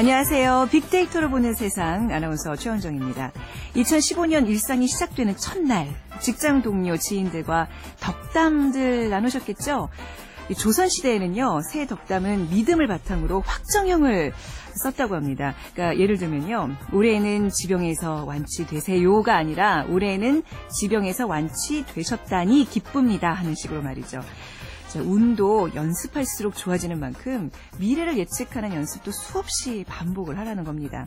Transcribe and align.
안녕하세요. 0.00 0.68
빅데이터로 0.70 1.28
보는 1.28 1.52
세상 1.52 2.10
아나운서 2.10 2.56
최원정입니다. 2.56 3.32
2015년 3.74 4.48
일상이 4.48 4.86
시작되는 4.86 5.36
첫날 5.36 5.90
직장 6.22 6.62
동료 6.62 6.96
지인들과 6.96 7.68
덕담들 8.00 9.10
나누셨겠죠? 9.10 9.90
조선시대에는요, 10.56 11.60
새 11.70 11.86
덕담은 11.86 12.48
믿음을 12.48 12.86
바탕으로 12.86 13.42
확정형을 13.42 14.32
썼다고 14.82 15.16
합니다. 15.16 15.54
그러니까 15.74 16.00
예를 16.00 16.16
들면요, 16.16 16.70
올해는 16.94 17.50
지병에서 17.50 18.24
완치되세요가 18.24 19.36
아니라 19.36 19.84
올해는 19.90 20.42
지병에서 20.78 21.26
완치되셨다니 21.26 22.64
기쁩니다 22.70 23.34
하는 23.34 23.54
식으로 23.54 23.82
말이죠. 23.82 24.22
자, 24.90 25.00
운도 25.00 25.72
연습할수록 25.76 26.56
좋아지는 26.56 26.98
만큼 26.98 27.52
미래를 27.78 28.18
예측하는 28.18 28.74
연습도 28.74 29.12
수없이 29.12 29.84
반복을 29.86 30.36
하라는 30.38 30.64
겁니다. 30.64 31.06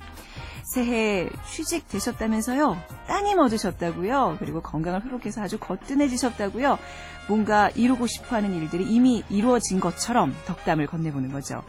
새해 0.63 1.27
취직 1.51 1.89
되셨다면서요? 1.89 2.77
따님 3.07 3.39
얻으셨다고요? 3.39 4.37
그리고 4.39 4.61
건강을 4.61 5.03
회복해서 5.03 5.41
아주 5.41 5.59
거뜬해지셨다고요? 5.59 6.79
뭔가 7.27 7.69
이루고 7.71 8.07
싶어 8.07 8.37
하는 8.37 8.53
일들이 8.53 8.85
이미 8.85 9.21
이루어진 9.29 9.81
것처럼 9.81 10.33
덕담을 10.45 10.87
건네보는 10.87 11.33
거죠. 11.33 11.61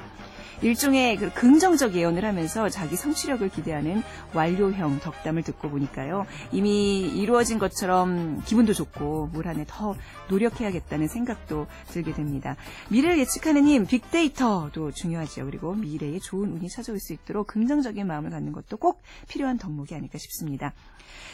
일종의 0.63 1.17
그 1.17 1.33
긍정적 1.33 1.95
예언을 1.95 2.25
하면서 2.25 2.69
자기 2.69 2.97
성취력을 2.97 3.49
기대하는 3.49 4.03
완료형 4.33 5.01
덕담을 5.01 5.43
듣고 5.43 5.71
보니까요. 5.71 6.27
이미 6.53 7.01
이루어진 7.01 7.59
것처럼 7.59 8.43
기분도 8.45 8.73
좋고 8.73 9.29
뭘한해 9.33 9.65
더 9.67 9.95
노력해야겠다는 10.29 11.09
생각도 11.09 11.67
들게 11.89 12.13
됩니다. 12.13 12.57
미래를 12.89 13.19
예측하는 13.19 13.67
힘, 13.67 13.87
빅데이터도 13.87 14.93
중요하죠. 14.93 15.47
그리고 15.47 15.75
미래에 15.75 16.19
좋은 16.19 16.53
운이 16.53 16.69
찾아올 16.69 16.99
수 16.99 17.13
있도록 17.13 17.47
긍정적인 17.49 18.07
마음을 18.07 18.31
갖는 18.31 18.53
것도 18.53 18.77
꼭 18.77 19.03
필요한 19.29 19.59
덕목이 19.59 19.95
아닐까 19.95 20.19
싶습니다. 20.19 20.73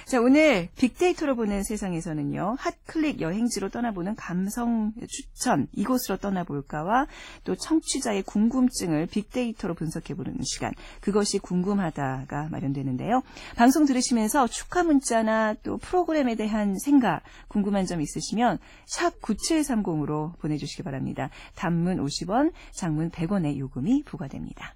자, 0.07 0.21
오늘 0.21 0.69
빅데이터로 0.77 1.37
보는 1.37 1.63
세상에서는요, 1.63 2.57
핫클릭 2.59 3.21
여행지로 3.21 3.69
떠나보는 3.69 4.17
감성 4.17 4.93
추천, 5.09 5.69
이곳으로 5.73 6.17
떠나볼까와 6.17 7.07
또 7.45 7.55
청취자의 7.55 8.23
궁금증을 8.25 9.07
빅데이터로 9.11 9.75
분석해보는 9.75 10.39
시간, 10.45 10.73
그것이 11.01 11.39
궁금하다가 11.39 12.49
마련되는데요. 12.51 13.23
방송 13.57 13.85
들으시면서 13.85 14.47
축하 14.47 14.83
문자나 14.83 15.55
또 15.63 15.77
프로그램에 15.79 16.35
대한 16.35 16.79
생각, 16.79 17.23
궁금한 17.49 17.87
점 17.87 18.01
있으시면 18.01 18.59
샵 18.87 19.21
9730으로 19.21 20.39
보내주시기 20.39 20.83
바랍니다. 20.83 21.31
단문 21.55 22.05
50원, 22.05 22.53
장문 22.73 23.11
100원의 23.11 23.59
요금이 23.59 24.05
부과됩니다. 24.05 24.75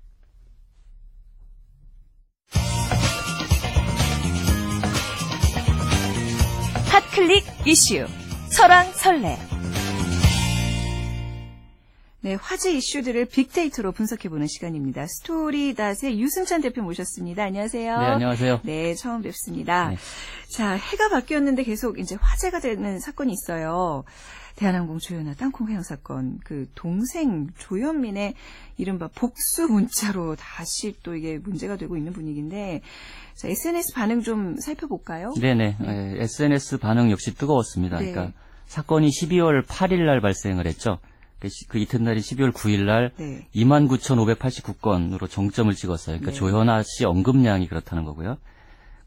핫클릭 6.90 7.44
이슈 7.66 8.06
설왕설래 8.50 9.53
네, 12.24 12.38
화제 12.40 12.72
이슈들을 12.72 13.26
빅데이터로 13.26 13.92
분석해보는 13.92 14.46
시간입니다. 14.46 15.06
스토리닷의 15.06 16.18
유승찬 16.18 16.62
대표 16.62 16.80
모셨습니다. 16.80 17.44
안녕하세요. 17.44 17.98
네, 17.98 18.06
안녕하세요. 18.06 18.60
네, 18.62 18.94
처음 18.94 19.20
뵙습니다. 19.20 19.90
네. 19.90 19.98
자, 20.48 20.72
해가 20.72 21.10
바뀌었는데 21.10 21.64
계속 21.64 21.98
이제 21.98 22.16
화제가 22.18 22.60
되는 22.60 22.98
사건이 22.98 23.30
있어요. 23.30 24.04
대한항공 24.56 25.00
조현아 25.00 25.34
땅콩 25.34 25.68
회항 25.68 25.82
사건, 25.82 26.38
그 26.42 26.66
동생 26.74 27.48
조현민의 27.58 28.32
이른바 28.78 29.10
복수 29.14 29.66
문자로 29.66 30.36
다시 30.36 30.94
또 31.02 31.14
이게 31.14 31.36
문제가 31.36 31.76
되고 31.76 31.94
있는 31.94 32.14
분위기인데, 32.14 32.80
자, 33.34 33.48
SNS 33.48 33.92
반응 33.92 34.22
좀 34.22 34.56
살펴볼까요? 34.56 35.34
네네. 35.38 35.76
에, 35.78 36.22
SNS 36.22 36.78
반응 36.78 37.10
역시 37.10 37.34
뜨거웠습니다. 37.34 37.98
네. 37.98 38.12
그러니까 38.12 38.38
사건이 38.64 39.08
12월 39.08 39.66
8일 39.66 40.06
날 40.06 40.22
발생을 40.22 40.66
했죠. 40.66 41.00
그, 41.44 41.48
시- 41.50 41.68
그 41.68 41.78
이튿날이 41.78 42.20
12월 42.20 42.52
9일 42.52 42.84
날 42.84 43.12
네. 43.18 43.46
29,589건으로 43.54 45.28
정점을 45.28 45.72
찍었어요. 45.74 46.16
그러니까 46.18 46.30
네. 46.30 46.36
조현아 46.36 46.82
씨 46.84 47.04
언급량이 47.04 47.68
그렇다는 47.68 48.04
거고요. 48.04 48.38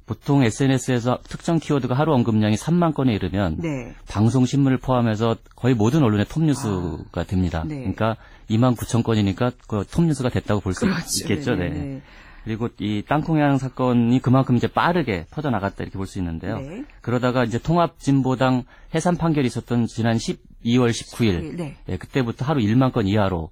보통 0.06 0.44
SNS에서 0.44 1.20
특정 1.28 1.60
키워드가 1.60 1.94
하루 1.96 2.14
언급량이 2.14 2.56
3만 2.56 2.94
건에 2.94 3.14
이르면 3.14 3.58
네. 3.60 3.94
방송 4.08 4.46
신문을 4.46 4.78
포함해서 4.78 5.36
거의 5.56 5.74
모든 5.76 6.04
언론의 6.04 6.28
톱뉴스가 6.30 7.24
됩니다. 7.24 7.64
네. 7.68 7.78
그러니까 7.78 8.16
2만 8.50 8.76
9천 8.78 9.04
건이니까 9.04 9.52
그 9.68 9.84
톱뉴스가 9.90 10.30
됐다고 10.30 10.62
볼수 10.62 10.86
있겠죠. 11.24 11.56
네. 11.56 12.02
그리고 12.48 12.70
이 12.80 13.04
땅콩양 13.06 13.58
사건이 13.58 14.22
그만큼 14.22 14.56
이제 14.56 14.68
빠르게 14.68 15.26
퍼져나갔다 15.32 15.84
이렇게 15.84 15.98
볼 15.98 16.08
수 16.08 16.18
있는데요. 16.20 16.60
네. 16.60 16.86
그러다가 17.02 17.44
이제 17.44 17.60
통합진보당 17.60 18.64
해산 18.96 19.18
판결이 19.18 19.46
있었던 19.48 19.86
지난 19.88 20.16
12월 20.16 20.92
19일, 20.92 21.58
네. 21.58 21.76
예, 21.90 21.98
그때부터 21.98 22.46
하루 22.46 22.62
1만 22.62 22.94
건 22.94 23.06
이하로 23.06 23.50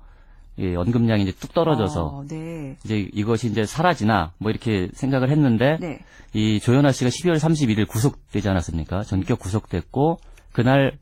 예, 0.59 0.75
언급량이 0.77 1.23
이제 1.23 1.33
뚝 1.37 1.53
떨어져서 1.53 2.05
어, 2.05 2.23
네. 2.25 2.77
이제 2.85 3.09
이것이 3.11 3.47
이제 3.47 3.65
사라지나 3.65 4.31
뭐 4.37 4.49
이렇게 4.49 4.87
생각을 4.93 5.29
했는데 5.29 5.77
네. 5.81 5.99
이 6.33 6.61
조현아 6.61 6.93
씨가 6.93 7.09
12월 7.09 7.35
31일 7.37 7.89
구속되지 7.89 8.47
않았습니까? 8.47 9.03
전격 9.03 9.39
구속됐고 9.39 10.19
그날 10.53 10.97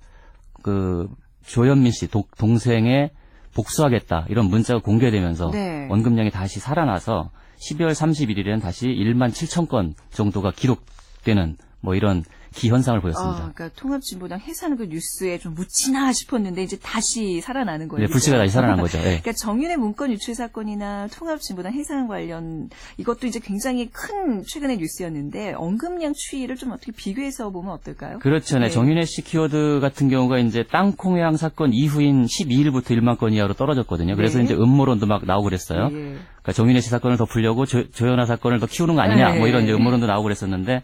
그 0.64 1.08
조현민 1.46 1.92
씨 1.92 2.08
도- 2.08 2.26
동생의 2.40 3.12
복수하겠다 3.54 4.26
이런 4.30 4.48
문자가 4.48 4.80
공개되면서 4.82 5.52
네. 5.52 5.88
언급량이 5.92 6.32
다시 6.32 6.60
살아나서 6.60 7.30
12월 7.64 7.92
31일에는 7.92 8.62
다시 8.62 8.88
1만 8.88 9.32
7천 9.32 9.70
건 9.70 9.94
정도가 10.12 10.52
기록되는 10.52 11.58
뭐 11.80 11.96
이런 11.96 12.24
기현상을 12.54 13.00
보였습니다. 13.02 13.32
아, 13.32 13.52
그러니까 13.54 13.70
통합진보당 13.76 14.40
해산 14.40 14.78
그 14.78 14.86
뉴스에 14.86 15.38
좀 15.40 15.54
묻히나 15.54 16.14
싶었는데 16.14 16.64
이제 16.64 16.78
다시 16.82 17.42
살아나는 17.42 17.88
거예요. 17.88 18.08
네, 18.08 18.12
불씨가? 18.12 18.38
다시 18.38 18.54
살아난 18.54 18.80
거죠. 18.80 18.98
예. 19.00 19.04
그러니까 19.04 19.34
정윤의 19.34 19.78
문건 19.78 20.12
유출 20.12 20.36
사건이나 20.36 21.08
통합진보당 21.08 21.74
해산 21.74 22.08
관련 22.08 22.70
이것도 22.98 23.28
이제 23.28 23.40
굉장히 23.40 23.90
큰 23.92 24.44
최근의 24.46 24.78
뉴스였는데 24.78 25.54
언급량 25.54 26.14
추이를 26.16 26.56
좀 26.56 26.72
어떻게 26.72 26.92
비교해서 26.92 27.50
보면 27.50 27.74
어떨까요? 27.74 28.20
그렇죠. 28.20 28.60
네. 28.60 28.68
네. 28.68 28.70
정윤혜 28.70 29.06
씨 29.06 29.22
키워드 29.22 29.80
같은 29.82 30.10
경우가 30.10 30.40
이제 30.40 30.64
땅콩 30.72 31.18
회항 31.18 31.38
사건 31.38 31.74
이후인 31.74 32.26
12일부터 32.26 32.92
1만 32.92 33.18
건 33.18 33.34
이하로 33.34 33.54
떨어졌거든요. 33.54 34.16
그래서 34.16 34.38
네. 34.38 34.46
이제 34.46 34.54
음모론도 34.54 35.06
막 35.06 35.26
나오고 35.26 35.46
그랬어요. 35.46 35.90
예. 35.92 36.18
그러니까 36.44 36.52
정윤혜 36.54 36.82
씨 36.82 36.90
사건을 36.90 37.18
덮으려고 37.18 37.66
조, 37.66 37.90
조현아 37.90 38.26
사건을 38.26 38.60
더 38.60 38.66
키우는 38.66 38.96
거 38.96 39.02
아니냐 39.02 39.34
네. 39.34 39.40
뭐 39.40 39.48
이런 39.48 39.64
이제 39.64 39.74
음모론도 39.74 40.08
나오고 40.08 40.24
그랬었는데 40.24 40.84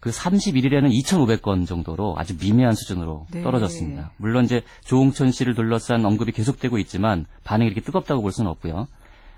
그 0.00 0.10
31일에는 0.10 0.90
2,500건 1.04 1.66
정도로 1.66 2.14
아주 2.18 2.36
미미한 2.38 2.74
수준으로 2.74 3.26
네. 3.30 3.42
떨어졌습니다. 3.42 4.12
물론 4.16 4.44
이제 4.44 4.62
조홍천 4.84 5.30
씨를 5.30 5.54
둘러싼 5.54 6.04
언급이 6.04 6.32
계속되고 6.32 6.78
있지만 6.78 7.26
반응이 7.44 7.66
이렇게 7.66 7.82
뜨겁다고 7.82 8.22
볼 8.22 8.32
수는 8.32 8.50
없고요. 8.50 8.86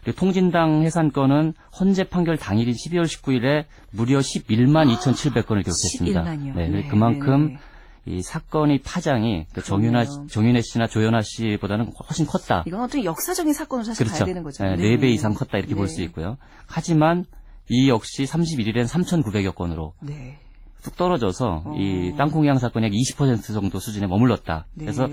그리고 0.05 0.19
통진당 0.19 0.83
해산 0.83 1.13
건은 1.13 1.55
헌재 1.79 2.05
판결 2.05 2.37
당일인 2.37 2.75
12월 2.75 3.05
19일에 3.05 3.65
무려 3.91 4.19
11만 4.19 4.93
2,700건을 4.97 5.65
기록했습니다. 5.65 6.23
11만 6.25 6.45
이요? 6.47 6.55
네, 6.55 6.69
네, 6.69 6.89
그만큼 6.89 7.55
네, 7.55 7.59
이 8.05 8.23
사건의 8.23 8.81
파장이 8.85 9.47
그 9.53 9.63
정윤아. 9.63 10.05
정윤혜 10.29 10.61
씨나 10.63 10.89
조현아 10.89 11.21
씨보다는 11.23 11.93
훨씬 12.09 12.27
컸다. 12.27 12.65
이건 12.67 12.83
어떤 12.83 13.05
역사적인 13.05 13.53
사건으로 13.53 13.85
사실 13.85 14.05
그렇죠. 14.05 14.19
봐야 14.19 14.27
되는 14.27 14.43
거죠. 14.43 14.65
네, 14.65 14.77
4배 14.77 15.05
이상 15.05 15.35
컸다 15.35 15.59
이렇게 15.59 15.77
볼수 15.77 15.99
네. 15.99 16.05
있고요. 16.05 16.37
하지만 16.67 17.25
이 17.69 17.89
역시 17.89 18.25
31일엔 18.25 18.89
3,900여 18.89 19.55
건으로 19.55 19.95
네. 20.01 20.39
뚝 20.83 20.97
떨어져서 20.97 21.63
어. 21.65 21.75
이 21.79 22.15
땅콩양 22.17 22.59
사건이 22.59 22.87
약 22.87 22.93
20% 22.93 23.53
정도 23.53 23.79
수준에 23.79 24.07
머물렀다. 24.07 24.67
네. 24.75 24.85
그래서 24.85 25.09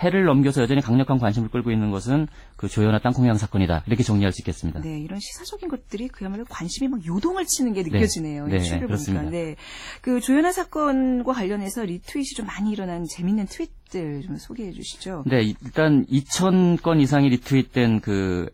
해를 0.00 0.24
넘겨서 0.24 0.62
여전히 0.62 0.82
강력한 0.82 1.18
관심을 1.18 1.48
끌고 1.48 1.70
있는 1.70 1.90
것은 1.90 2.28
그 2.56 2.68
조현아 2.68 2.98
땅콩양 2.98 3.38
사건이다. 3.38 3.84
이렇게 3.86 4.02
정리할 4.02 4.32
수 4.32 4.42
있겠습니다. 4.42 4.80
네, 4.80 4.98
이런 4.98 5.18
시사적인 5.18 5.68
것들이 5.68 6.08
그야말로 6.08 6.44
관심이 6.48 6.88
막 6.88 7.04
요동을 7.06 7.46
치는 7.46 7.72
게 7.72 7.82
느껴지네요. 7.82 8.46
네, 8.46 8.56
이 8.56 8.62
추이를 8.62 8.86
그렇습니다. 8.88 9.24
보니까. 9.24 9.38
네. 9.38 9.56
그 10.02 10.20
조현아 10.20 10.52
사건과 10.52 11.32
관련해서 11.32 11.84
리트윗이 11.84 12.34
좀 12.36 12.46
많이 12.46 12.70
일어난 12.72 13.04
재밌는 13.04 13.46
트윗들 13.46 14.22
좀 14.22 14.36
소개해 14.36 14.72
주시죠. 14.72 15.24
네, 15.26 15.42
일단 15.42 16.04
2,000건 16.06 17.00
이상이 17.00 17.30
리트윗된 17.30 18.00
그, 18.00 18.50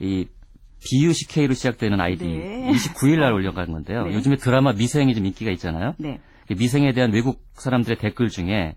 이, 0.00 0.26
BUCK로 0.84 1.54
시작되는 1.54 2.00
아이디 2.00 2.26
네. 2.26 2.70
29일 2.72 3.20
날 3.20 3.32
올려간 3.32 3.72
건데요. 3.72 4.06
네. 4.06 4.14
요즘에 4.14 4.36
드라마 4.36 4.72
미생이 4.72 5.14
좀 5.14 5.26
인기가 5.26 5.50
있잖아요. 5.52 5.94
네. 5.98 6.20
그 6.48 6.54
미생에 6.54 6.92
대한 6.92 7.12
외국 7.12 7.40
사람들의 7.54 7.98
댓글 7.98 8.28
중에 8.28 8.74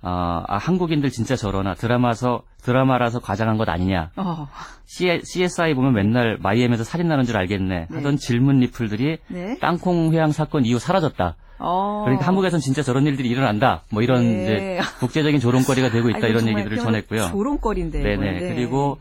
아, 0.00 0.44
아, 0.46 0.58
한국인들 0.58 1.10
진짜 1.10 1.34
저러나 1.34 1.74
드라마서 1.74 2.42
드라마라서 2.62 3.18
과장한 3.18 3.56
것 3.56 3.68
아니냐. 3.68 4.10
어. 4.16 4.48
C, 4.86 5.20
CSI 5.24 5.74
보면 5.74 5.92
맨날 5.92 6.38
마이애미에서 6.40 6.84
살인 6.84 7.08
나는 7.08 7.24
줄 7.24 7.36
알겠네. 7.36 7.88
하던 7.90 8.16
질문 8.16 8.60
리플들이 8.60 9.18
네. 9.26 9.58
땅콩 9.58 10.12
회항 10.12 10.30
사건 10.30 10.64
이후 10.64 10.78
사라졌다. 10.78 11.34
어. 11.58 12.02
그러니까 12.04 12.26
한국에선 12.26 12.60
진짜 12.60 12.82
저런 12.82 13.06
일들이 13.06 13.28
일어난다. 13.28 13.82
뭐 13.90 14.02
이런 14.02 14.22
네. 14.22 14.42
이제 14.44 14.80
국제적인 15.00 15.40
조롱거리가 15.40 15.90
되고 15.90 16.08
있다 16.08 16.18
아이고, 16.18 16.28
이런 16.28 16.48
얘기들을 16.48 16.78
전했고요. 16.78 17.30
조롱거리인데. 17.30 18.00
네네. 18.00 18.32
네. 18.38 18.54
그리고 18.54 18.98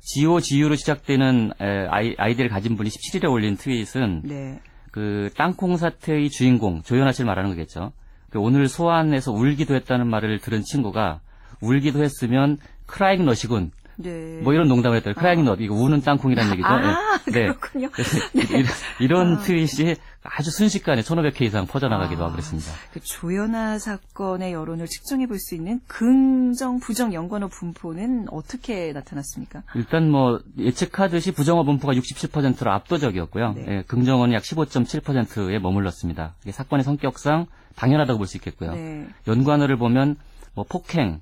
지오 0.00 0.40
지유로 0.40 0.76
시작되는 0.76 1.52
에, 1.60 1.86
아이, 1.88 2.14
아이디를 2.16 2.50
가진 2.50 2.76
분이 2.76 2.88
17일에 2.90 3.30
올린 3.30 3.56
트윗은 3.56 4.22
네. 4.24 4.60
그 4.90 5.30
땅콩 5.36 5.76
사태의 5.76 6.30
주인공 6.30 6.82
조현아 6.82 7.12
씨를 7.12 7.26
말하는 7.26 7.50
거겠죠. 7.50 7.92
그 8.30 8.38
오늘 8.38 8.68
소환해서 8.68 9.32
울기도 9.32 9.74
했다는 9.74 10.06
말을 10.06 10.38
들은 10.40 10.62
친구가 10.62 11.20
울기도 11.60 12.02
했으면 12.02 12.58
크라잉 12.86 13.24
너시군. 13.24 13.70
네. 14.02 14.40
뭐 14.42 14.52
이런 14.54 14.68
농담을 14.68 14.98
했더니 14.98 15.14
크라잉 15.14 15.44
너 15.44 15.54
이거 15.58 15.74
우는 15.74 16.00
땅콩이라는 16.02 16.52
얘기죠. 16.52 16.66
아, 16.68 17.18
예. 17.28 17.30
네. 17.32 17.46
그렇군요. 17.46 17.88
그래서 17.92 18.18
이- 18.34 18.64
이런 19.04 19.34
아. 19.34 19.38
트윗이 19.40 19.94
아주 20.22 20.50
순식간에 20.50 21.00
1,500회 21.02 21.42
이상 21.42 21.66
퍼져나가기도 21.66 22.22
아. 22.22 22.24
하고 22.26 22.32
그랬습니다. 22.32 22.70
그 22.92 23.00
조연아 23.00 23.78
사건의 23.78 24.52
여론을 24.52 24.86
측정해 24.86 25.26
볼 25.26 25.38
수 25.38 25.54
있는 25.54 25.80
긍정, 25.86 26.78
부정 26.80 27.14
연관어 27.14 27.48
분포는 27.48 28.26
어떻게 28.30 28.92
나타났습니까? 28.92 29.62
일단 29.74 30.10
뭐 30.10 30.40
예측하듯이 30.58 31.32
부정어 31.32 31.64
분포가 31.64 31.94
67%로 31.94 32.70
압도적이었고요. 32.72 33.52
네. 33.54 33.64
예, 33.68 33.82
긍정어는 33.86 34.34
약 34.34 34.42
15.7%에 34.42 35.58
머물렀습니다. 35.58 36.34
이게 36.42 36.52
사건의 36.52 36.84
성격상 36.84 37.46
당연하다고 37.76 38.18
볼 38.18 38.26
수 38.26 38.36
있겠고요. 38.36 38.72
네. 38.74 39.06
연관어를 39.26 39.76
보면 39.76 40.16
뭐 40.54 40.64
폭행 40.68 41.20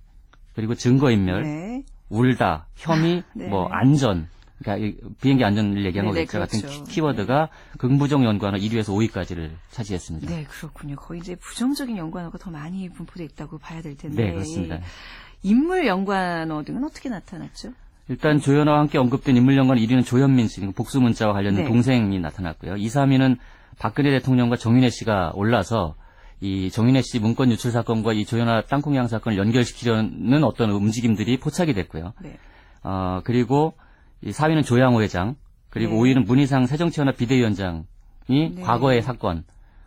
그리고 0.57 0.75
증거인멸, 0.75 1.43
네. 1.43 1.83
울다, 2.09 2.67
혐의, 2.77 3.23
네. 3.35 3.49
뭐 3.49 3.69
안전, 3.69 4.29
그러니까 4.59 4.87
이 4.87 4.97
비행기 5.21 5.45
안전을 5.45 5.85
얘기한 5.85 6.07
네, 6.07 6.13
네, 6.13 6.25
거겠죠. 6.27 6.39
같은 6.41 6.61
그렇죠. 6.61 6.85
키- 6.85 6.91
키워드가 6.93 7.49
긍부정 7.79 8.25
연관어 8.25 8.59
1위에서 8.59 8.87
5위까지를 8.93 9.51
차지했습니다. 9.71 10.27
네, 10.29 10.45
그렇군요. 10.45 10.97
거의 10.97 11.21
이제 11.21 11.37
부정적인 11.37 11.97
연관어가 11.97 12.39
더 12.39 12.51
많이 12.51 12.89
분포돼 12.89 13.25
있다고 13.25 13.59
봐야 13.59 13.83
될 13.83 13.97
텐데. 13.97 14.25
네, 14.25 14.33
그렇습니다. 14.33 14.77
이 14.77 15.51
인물 15.51 15.87
연관어 15.87 16.65
등은 16.65 16.83
어떻게 16.85 17.09
나타났죠? 17.09 17.71
일단 18.09 18.41
조연아와 18.41 18.81
함께 18.81 18.99
언급된 18.99 19.37
인물 19.37 19.57
연관 19.57 19.77
1위는 19.79 20.05
조현민 20.05 20.49
씨, 20.49 20.61
복수 20.73 21.01
문자와 21.01 21.35
관련된 21.35 21.65
네. 21.65 21.69
동생이 21.71 22.19
나타났고요. 22.19 22.77
2, 22.77 22.87
3위는 22.87 23.37
박근혜 23.79 24.11
대통령과 24.11 24.57
정윤혜 24.57 24.91
씨가 24.91 25.33
올라서 25.35 25.95
이 26.41 26.71
정윤혜 26.71 27.03
씨 27.03 27.19
문건 27.19 27.51
유출 27.51 27.71
사건과 27.73 28.13
이 28.13 28.25
조연아 28.25 28.63
땅콩 28.63 28.95
양 28.97 29.09
사건을 29.09 29.39
연결시키려는 29.39 30.45
어떤 30.45 30.71
움직임들이 30.71 31.39
포착이 31.41 31.75
됐고요. 31.75 32.13
네. 32.23 32.37
어, 32.85 33.21
그리고 33.25 33.75
이 34.23 34.31
4위는 34.31 34.65
조양호 34.65 35.03
회장, 35.03 35.35
그리고 35.71 35.95
네. 36.05 36.15
5위는 36.15 36.27
문희상 36.27 36.67
새정치연합 36.67 37.17
비대위원장이 37.17 37.85
네. 38.29 38.63
과거의 38.63 39.03
사건, 39.03 39.45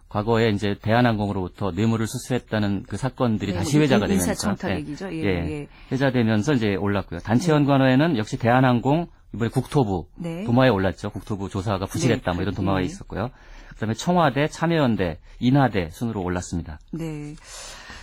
과거에 0.09 0.49
이제 0.49 0.75
대한항공으로부터 0.81 1.71
뇌물을 1.71 2.05
수수했다는 2.05 2.83
그 2.87 2.97
사건들이 2.97 3.53
네, 3.53 3.57
다시 3.59 3.77
뭐 3.77 3.83
회자가 3.83 4.07
인- 4.07 4.17
되면서 4.19 4.55
네. 4.67 4.75
얘기죠. 4.77 5.09
예, 5.13 5.23
예, 5.23 5.51
예. 5.51 5.67
회자되면서 5.91 6.53
이제 6.53 6.75
올랐고요. 6.75 7.21
단체 7.21 7.53
연관어에는 7.53 8.17
역시 8.17 8.37
대한항공 8.37 9.07
이번에 9.33 9.49
국토부 9.49 10.07
네. 10.17 10.43
도마에 10.43 10.67
올랐죠. 10.67 11.11
국토부 11.11 11.47
조사가 11.47 11.85
부실했다 11.85 12.33
뭐 12.33 12.41
이런 12.41 12.53
도마가 12.53 12.79
네. 12.79 12.85
있었고요. 12.85 13.29
그다음에 13.73 13.93
청와대, 13.93 14.47
참여연대, 14.47 15.19
인하대 15.39 15.89
순으로 15.91 16.21
올랐습니다. 16.21 16.79
네. 16.91 17.35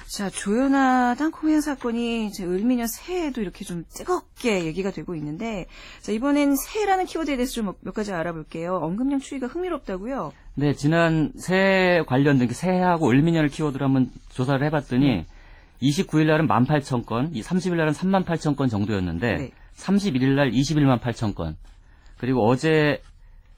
자, 0.09 0.31
조연아 0.31 1.17
땅콩양 1.17 1.61
사건이 1.61 2.27
이제 2.27 2.43
을미년 2.43 2.87
새해에도 2.87 3.43
이렇게 3.43 3.67
좀 3.67 3.85
뜨겁게 3.95 4.65
얘기가 4.65 4.91
되고 4.91 5.15
있는데, 5.15 5.67
자, 6.01 6.13
이번엔 6.13 6.57
새해라는 6.57 7.05
키워드에 7.05 7.37
대해서 7.37 7.53
좀 7.53 7.75
몇 7.83 7.93
가지 7.93 8.13
알아볼게요. 8.13 8.77
언급량 8.77 9.21
추이가 9.21 9.47
흥미롭다고요? 9.47 10.33
네, 10.55 10.73
지난 10.73 11.33
새해 11.37 12.01
관련된 12.07 12.49
그 12.49 12.55
새해하고 12.55 13.11
을미년을 13.11 13.51
키워드로 13.51 13.85
한번 13.85 14.11
조사를 14.31 14.65
해봤더니 14.67 15.07
네. 15.07 15.27
29일 15.83 16.27
날은 16.27 16.49
18,000건, 16.49 17.37
이 17.37 17.43
30일 17.43 17.77
날은 17.77 17.93
38,000건 17.93 18.71
정도였는데 18.71 19.37
네. 19.37 19.51
31일 19.77 20.35
날 20.35 20.51
21만 20.51 21.01
8,000건, 21.01 21.55
그리고 22.17 22.49
어제 22.49 23.01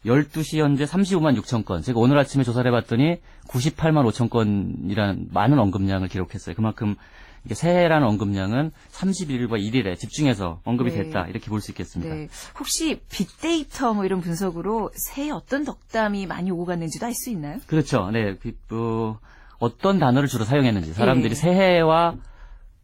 12시 0.06 0.58
현재 0.58 0.85
35만 0.85 1.38
6천 1.41 1.64
건. 1.64 1.82
제가 1.82 1.99
오늘 2.00 2.19
아침에 2.19 2.43
조사를 2.44 2.67
해봤더니 2.70 3.17
98만 3.49 4.08
5천 4.11 4.31
건이라는 4.31 5.29
많은 5.32 5.58
언급량을 5.58 6.08
기록했어요. 6.08 6.55
그만큼 6.55 6.97
이게 7.44 7.55
새해라는 7.55 8.06
언급량은 8.06 8.70
31일과 8.93 9.52
1일에 9.52 9.99
집중해서 9.99 10.61
언급이 10.64 10.91
네. 10.91 11.05
됐다 11.05 11.26
이렇게 11.26 11.49
볼 11.49 11.61
수 11.61 11.70
있겠습니다. 11.70 12.14
네. 12.14 12.29
혹시 12.58 13.00
빅데이터 13.11 13.94
뭐 13.94 14.05
이런 14.05 14.20
분석으로 14.20 14.91
새해 14.94 15.31
어떤 15.31 15.64
덕담이 15.64 16.26
많이 16.26 16.50
오고 16.50 16.67
갔는지도 16.67 17.06
알 17.06 17.14
수 17.14 17.31
있나요? 17.31 17.58
그렇죠. 17.67 18.11
네, 18.11 18.37
그, 18.37 18.52
어, 18.73 19.19
어떤 19.58 19.99
단어를 19.99 20.29
주로 20.29 20.44
사용했는지 20.44 20.93
사람들이 20.94 21.31
예. 21.31 21.35
새해와 21.35 22.14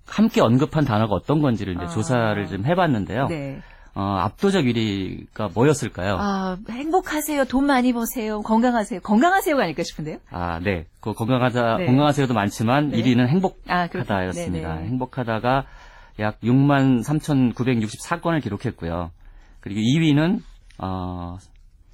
함께 0.06 0.40
언급한 0.40 0.84
단어가 0.84 1.14
어떤 1.14 1.40
건지를 1.42 1.74
이제 1.74 1.84
아. 1.84 1.88
조사를 1.88 2.46
좀 2.48 2.64
해봤는데요. 2.64 3.26
네. 3.28 3.60
어, 3.98 4.18
압도적 4.18 4.64
1위가 4.66 5.54
뭐였을까요? 5.54 6.18
아, 6.20 6.58
행복하세요. 6.68 7.46
돈 7.46 7.64
많이 7.64 7.94
버세요. 7.94 8.42
건강하세요. 8.42 9.00
건강하세요가 9.00 9.62
아닐까 9.62 9.82
싶은데요? 9.84 10.18
아, 10.30 10.60
네. 10.62 10.84
그 11.00 11.14
건강하다, 11.14 11.78
네. 11.78 11.86
건강하세요도 11.86 12.34
많지만 12.34 12.90
네. 12.90 12.98
1위는 12.98 13.20
아, 13.68 13.86
그렇- 13.88 14.00
행복하다였습니다. 14.02 14.74
네네. 14.74 14.86
행복하다가 14.88 15.64
약 16.18 16.40
6만 16.42 17.02
3,964건을 17.04 18.42
기록했고요. 18.42 19.10
그리고 19.60 19.80
2위는, 19.80 20.40
어, 20.78 21.38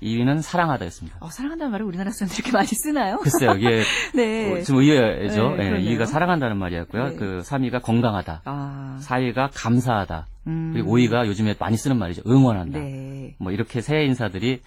2위는 0.03 0.43
사랑하다였습니다. 0.43 1.19
어, 1.21 1.29
사랑한다는 1.31 1.71
말을 1.73 1.87
우리나라 1.87 2.11
사람들이 2.11 2.39
이렇게 2.39 2.53
많이 2.53 2.67
쓰나요? 2.67 3.19
글쎄요, 3.19 3.53
이게 3.53 3.83
네. 4.15 4.61
어, 4.61 4.63
좀 4.63 4.79
의외죠. 4.79 5.51
네, 5.57 5.65
예, 5.65 5.71
그러네요. 5.71 5.91
2위가 5.91 6.07
사랑한다는 6.07 6.57
말이었고요. 6.59 7.09
네. 7.11 7.17
그 7.17 7.39
3위가 7.45 7.83
건강하다. 7.83 8.43
아. 8.45 8.99
4위가 9.03 9.51
감사하다. 9.55 10.27
음. 10.49 10.71
그리고 10.73 10.97
5위가 10.97 11.27
요즘에 11.27 11.55
많이 11.59 11.77
쓰는 11.77 11.99
말이죠. 11.99 12.23
응원한다. 12.27 12.79
네. 12.79 13.37
뭐 13.39 13.53
이렇게 13.53 13.81
새해 13.81 14.05
인사들이 14.05 14.61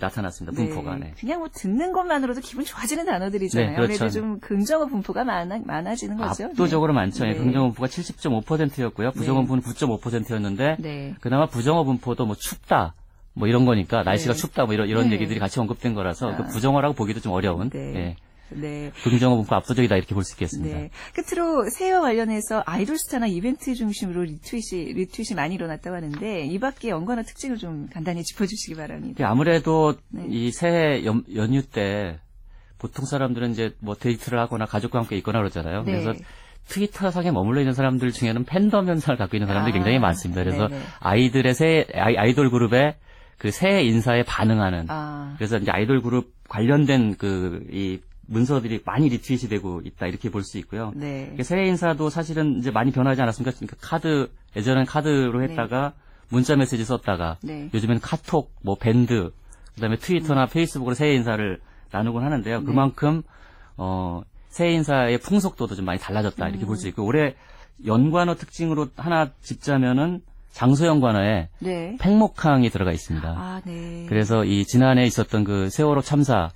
나타났습니다. 0.00 0.56
분포가. 0.56 0.96
네. 0.96 1.12
그냥 1.18 1.40
뭐 1.40 1.48
듣는 1.52 1.92
것만으로도 1.92 2.40
기분 2.40 2.64
좋아지는 2.64 3.04
단어들이잖아요. 3.04 3.70
네, 3.70 3.74
그렇죠. 3.76 4.04
아무래도 4.04 4.08
좀 4.08 4.40
긍정어 4.40 4.86
분포가 4.86 5.24
많아, 5.24 5.60
많아지는 5.64 6.16
거죠. 6.16 6.46
압도적으로 6.46 6.94
많죠. 6.94 7.26
예, 7.26 7.32
네. 7.32 7.36
긍정어 7.36 7.66
분포가 7.66 7.86
70.5%였고요. 7.88 9.10
부정어 9.12 9.40
분포는 9.44 9.62
9.5%였는데 9.62 10.76
네. 10.78 11.14
그나마 11.20 11.46
부정어 11.46 11.84
분포도 11.84 12.24
뭐 12.24 12.34
춥다. 12.34 12.94
뭐 13.34 13.48
이런 13.48 13.64
거니까 13.64 14.02
날씨가 14.02 14.34
네. 14.34 14.38
춥다 14.38 14.64
뭐 14.66 14.74
이런 14.74 14.88
이런 14.88 15.08
네. 15.08 15.14
얘기들이 15.14 15.38
같이 15.38 15.58
언급된 15.60 15.94
거라서 15.94 16.32
아. 16.32 16.36
그 16.36 16.44
부정어라고 16.48 16.94
보기도 16.94 17.20
좀 17.20 17.32
어려운 17.32 17.70
네. 17.70 17.94
예, 17.94 18.16
네. 18.50 18.92
긍정어 19.02 19.36
분포 19.36 19.54
압도적이다 19.56 19.96
이렇게 19.96 20.14
볼 20.14 20.24
수 20.24 20.34
있겠습니다. 20.34 20.76
네. 20.76 20.90
끝으로 21.14 21.68
새해와 21.70 22.02
관련해서 22.02 22.62
아이돌 22.66 22.98
스타나 22.98 23.26
이벤트 23.26 23.74
중심으로 23.74 24.24
리트윗이, 24.24 24.92
리트윗이 24.92 25.34
많이 25.34 25.54
일어났다고 25.54 25.96
하는데 25.96 26.44
이 26.44 26.58
밖에 26.58 26.90
연관어 26.90 27.22
특징을 27.22 27.56
좀 27.56 27.88
간단히 27.92 28.22
짚어주시기 28.22 28.74
바랍니다. 28.76 29.14
이게 29.16 29.24
아무래도 29.24 29.94
네. 30.10 30.26
이 30.28 30.52
새해 30.52 31.04
연, 31.06 31.24
연휴 31.34 31.62
때 31.62 32.20
보통 32.78 33.06
사람들은 33.06 33.52
이제 33.52 33.74
뭐 33.78 33.94
데이트를 33.94 34.38
하거나 34.38 34.66
가족과 34.66 34.98
함께 34.98 35.16
있거나 35.16 35.38
그러잖아요. 35.38 35.84
네. 35.84 35.92
그래서 35.92 36.12
트위터 36.68 37.10
상에 37.10 37.30
머물러 37.30 37.60
있는 37.60 37.74
사람들 37.74 38.12
중에는 38.12 38.44
팬덤 38.44 38.88
현상을 38.88 39.16
갖고 39.18 39.36
있는 39.36 39.46
사람들이 39.46 39.72
아, 39.72 39.74
굉장히 39.74 39.98
많습니다. 39.98 40.44
그래서 40.44 40.68
네네. 40.68 40.82
아이들의 41.00 41.54
새 41.54 41.86
아이, 41.94 42.16
아이돌 42.16 42.50
그룹의 42.50 42.94
그 43.42 43.50
새해 43.50 43.82
인사에 43.82 44.22
반응하는 44.22 44.86
아, 44.88 45.34
그래서 45.36 45.58
이제 45.58 45.70
아이돌 45.72 46.00
그룹 46.00 46.32
관련된 46.48 47.16
그 47.16 47.66
이 47.72 47.98
문서들이 48.26 48.82
많이 48.84 49.08
리트윗이 49.08 49.48
되고 49.48 49.80
있다 49.84 50.06
이렇게 50.06 50.30
볼 50.30 50.42
수 50.44 50.58
있고요. 50.58 50.92
네. 50.94 51.30
이게 51.34 51.42
새해 51.42 51.66
인사도 51.66 52.08
사실은 52.08 52.58
이제 52.58 52.70
많이 52.70 52.92
변하지 52.92 53.20
않았습니까? 53.20 53.56
그러니까 53.56 53.76
카드 53.80 54.30
예전엔 54.56 54.86
카드로 54.86 55.40
네. 55.40 55.48
했다가 55.48 55.92
문자 56.28 56.56
메시지 56.56 56.84
썼다가 56.84 57.36
네. 57.42 57.68
요즘엔 57.74 58.00
카톡, 58.00 58.54
뭐 58.62 58.76
밴드, 58.76 59.32
그다음에 59.74 59.96
트위터나 59.96 60.46
페이스북으로 60.46 60.94
새해 60.94 61.14
인사를 61.14 61.60
나누곤 61.90 62.22
하는데요. 62.22 62.60
네. 62.60 62.64
그만큼 62.64 63.22
어 63.76 64.22
새해 64.48 64.72
인사의 64.72 65.18
풍속도도 65.18 65.74
좀 65.74 65.84
많이 65.84 65.98
달라졌다 65.98 66.48
이렇게 66.48 66.64
음. 66.64 66.68
볼수 66.68 66.88
있고 66.88 67.04
올해 67.04 67.34
연관어 67.84 68.36
특징으로 68.36 68.88
하나 68.96 69.30
짚자면은 69.42 70.22
장소 70.52 70.86
연관어에 70.86 71.48
네. 71.60 71.96
팽목항이 72.00 72.70
들어가 72.70 72.92
있습니다. 72.92 73.28
아, 73.28 73.60
네. 73.64 74.06
그래서 74.08 74.44
이 74.44 74.64
지난해 74.64 75.04
있었던 75.04 75.44
그 75.44 75.70
세월호 75.70 76.02
참사 76.02 76.50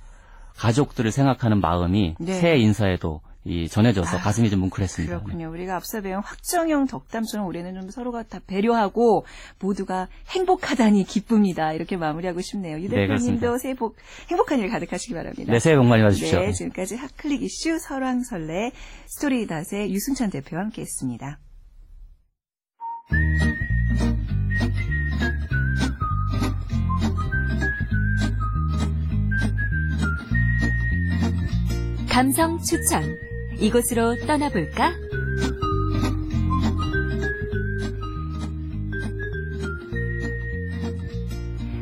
가족들을 0.55 1.11
생각하는 1.11 1.59
마음이 1.59 2.15
네. 2.19 2.33
새해 2.33 2.57
인사에도 2.57 3.21
이 3.43 3.69
전해져서 3.69 4.17
아, 4.17 4.19
가슴이 4.19 4.49
좀 4.49 4.59
뭉클했습니다. 4.59 5.15
네. 5.15 5.23
그렇군요. 5.23 5.49
우리가 5.49 5.77
앞서 5.77 6.01
배운 6.01 6.21
확정형 6.21 6.87
덕담처럼 6.87 7.47
올해는 7.47 7.79
좀 7.79 7.89
서로가 7.89 8.23
다 8.23 8.39
배려하고 8.45 9.25
모두가 9.59 10.09
행복하다니 10.29 11.05
기쁩니다. 11.05 11.71
이렇게 11.71 11.95
마무리하고 11.95 12.41
싶네요. 12.41 12.77
유 12.77 12.89
네, 12.89 12.89
대표님도 12.89 13.07
그렇습니다. 13.07 13.57
새해 13.57 13.73
복 13.73 13.95
행복한 14.29 14.59
일 14.59 14.69
가득하시기 14.69 15.13
바랍니다. 15.13 15.51
네, 15.51 15.59
새해 15.59 15.77
복 15.77 15.85
많이 15.85 16.03
받으십시오. 16.03 16.41
네, 16.41 16.51
지금까지 16.51 16.97
핫클릭 16.97 17.41
이슈 17.41 17.79
설왕설래 17.79 18.71
스토리닷의 19.05 19.93
유승찬 19.93 20.29
대표와 20.29 20.63
함께했습니다. 20.63 21.39
감성 32.09 32.59
추천. 32.59 33.17
이곳으로 33.59 34.15
떠나볼까? 34.25 35.06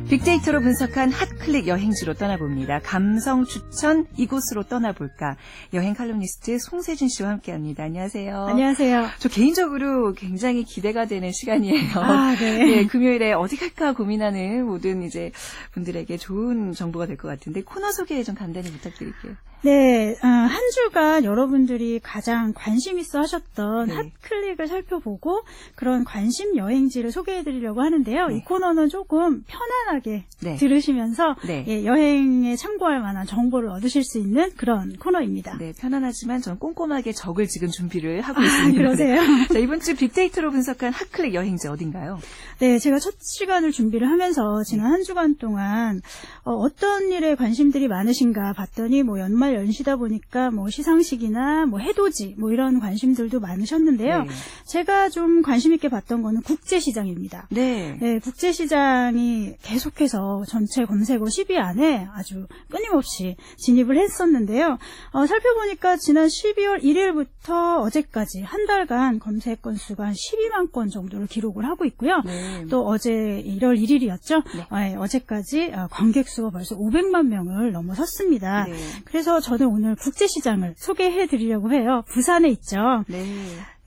빅데이터로 0.10 0.62
분석한 0.62 1.12
핫클릭 1.12 1.66
여행지로 1.68 2.14
떠나봅니다. 2.14 2.80
감성 2.84 3.44
추천 3.44 4.06
이곳으로 4.18 4.64
떠나볼까. 4.64 5.36
여행 5.74 5.96
칼럼니스트 5.96 6.60
송세진 6.60 7.10
씨와 7.10 7.30
함께합니다. 7.30 7.84
안녕하세요. 7.86 8.46
안녕하세요. 8.46 9.08
저 9.18 9.30
개인적으로 9.30 10.14
굉장히 10.14 10.64
기대가 10.64 11.06
되는 11.06 11.32
시간이에요. 11.32 12.00
아, 12.00 12.36
네. 12.40 12.66
네, 12.66 12.86
금요일에 12.88 13.34
어디 13.34 13.58
갈까 13.58 13.94
고민하는 13.94 14.66
모든 14.66 15.02
이제 15.02 15.32
분들에게 15.72 16.18
좋은 16.18 16.74
정보가 16.74 17.08
될 17.08 17.16
것 17.18 17.28
같은데 17.30 17.64
코너 17.64 17.92
소개 17.92 18.22
좀 18.24 18.36
간단히 18.36 18.70
부탁드릴게요. 18.72 19.34
네, 19.66 20.16
아, 20.22 20.28
한 20.28 20.62
주간 20.70 21.24
여러분들이 21.24 22.00
가장 22.04 22.54
관심 22.54 23.00
있어 23.00 23.18
하셨던 23.18 23.88
네. 23.88 24.12
핫클릭을 24.22 24.68
살펴보고 24.68 25.42
그런 25.74 26.04
관심 26.04 26.56
여행지를 26.56 27.12
소개해 27.12 27.44
드리려고 27.44 27.82
하는데요. 27.82 28.28
네. 28.28 28.38
이 28.38 28.44
코너는 28.44 28.90
조금 28.90 29.44
편안하게 29.48 30.26
네. 30.42 30.56
들으시면서 30.58 31.36
네. 31.48 31.66
예, 31.68 31.84
여행에 31.84 32.56
참고할 32.58 33.02
만한 33.02 33.26
정보를 33.26 33.70
얻으실 33.70 34.04
수 34.04 34.20
있는 34.20 34.52
그런 34.56 34.98
코너입니다. 34.98 35.58
네, 35.58 35.74
편안하지만 35.76 36.42
저는 36.42 36.60
꼼꼼하게 36.60 37.14
적을 37.14 37.48
지금 37.48 37.70
준비를 37.70 38.22
하고 38.22 38.42
아, 38.42 38.46
있습니다. 38.46 38.78
그러세요? 38.78 39.16
자, 39.52 39.58
이번 39.58 39.80
주 39.80 39.96
빅데이터로 39.96 40.52
분석한 40.52 40.94
핫클릭 40.94 41.34
여행지 41.34 41.68
어딘가요? 41.68 42.20
네, 42.60 42.78
제가 42.78 43.00
첫 43.00 43.16
시간을 43.20 43.72
준비를 43.72 44.08
하면서 44.08 44.62
지난 44.64 44.92
한 44.92 45.02
주간 45.02 45.38
동안 45.38 46.02
어, 46.44 46.68
떤 46.80 47.12
일에 47.12 47.34
관심들이 47.34 47.88
많으신가 47.88 48.54
봤더니 48.54 49.02
뭐 49.02 49.20
연말 49.20 49.55
연시다 49.56 49.96
보니까 49.96 50.52
뭐 50.52 50.70
시상식이나 50.70 51.66
뭐 51.66 51.80
해돋이 51.80 52.36
뭐 52.38 52.52
이런 52.52 52.80
관심들도 52.80 53.40
많으셨는데요. 53.40 54.24
네. 54.24 54.30
제가 54.68 55.10
좀 55.10 55.42
관심 55.42 55.74
있게 55.74 55.90
봤던 55.90 56.22
거는 56.22 56.42
국제 56.42 56.80
시장입니다. 56.80 57.48
네. 57.52 57.98
네, 58.00 58.20
국제 58.20 58.52
시장이 58.52 59.56
계속해서 59.62 60.44
전체 60.48 60.86
검색어 60.86 61.26
10위 61.26 61.58
안에 61.58 62.08
아주 62.14 62.48
끊임없이 62.70 63.36
진입을 63.58 63.98
했었는데요. 63.98 64.78
어, 65.12 65.26
살펴보니까 65.26 65.98
지난 65.98 66.28
12월 66.28 66.84
1일부터 66.84 67.82
어제까지 67.82 68.42
한 68.42 68.66
달간 68.66 69.20
검색 69.20 69.62
건수가 69.62 70.06
한 70.06 70.14
12만 70.14 70.72
건 70.72 70.90
정도를 70.90 71.28
기록을 71.28 71.66
하고 71.66 71.86
있고요. 71.86 72.22
네. 72.26 72.66
또 72.70 72.86
어제 72.86 73.12
1월 73.12 73.80
1일이었죠. 73.82 74.44
네. 74.72 74.96
어제까지 74.96 75.72
어, 75.74 75.88
관객 75.90 76.28
수가 76.28 76.50
벌써 76.50 76.78
500만 76.78 77.28
명을 77.28 77.72
넘어섰습니다. 77.72 78.66
네. 78.66 78.76
그래서 79.06 79.35
저는 79.40 79.68
오늘 79.68 79.96
국제시장을 79.96 80.76
소개해 80.78 81.28
드리려고 81.28 81.72
해요. 81.72 82.04
부산에 82.08 82.50
있죠. 82.50 83.04
네. 83.08 83.24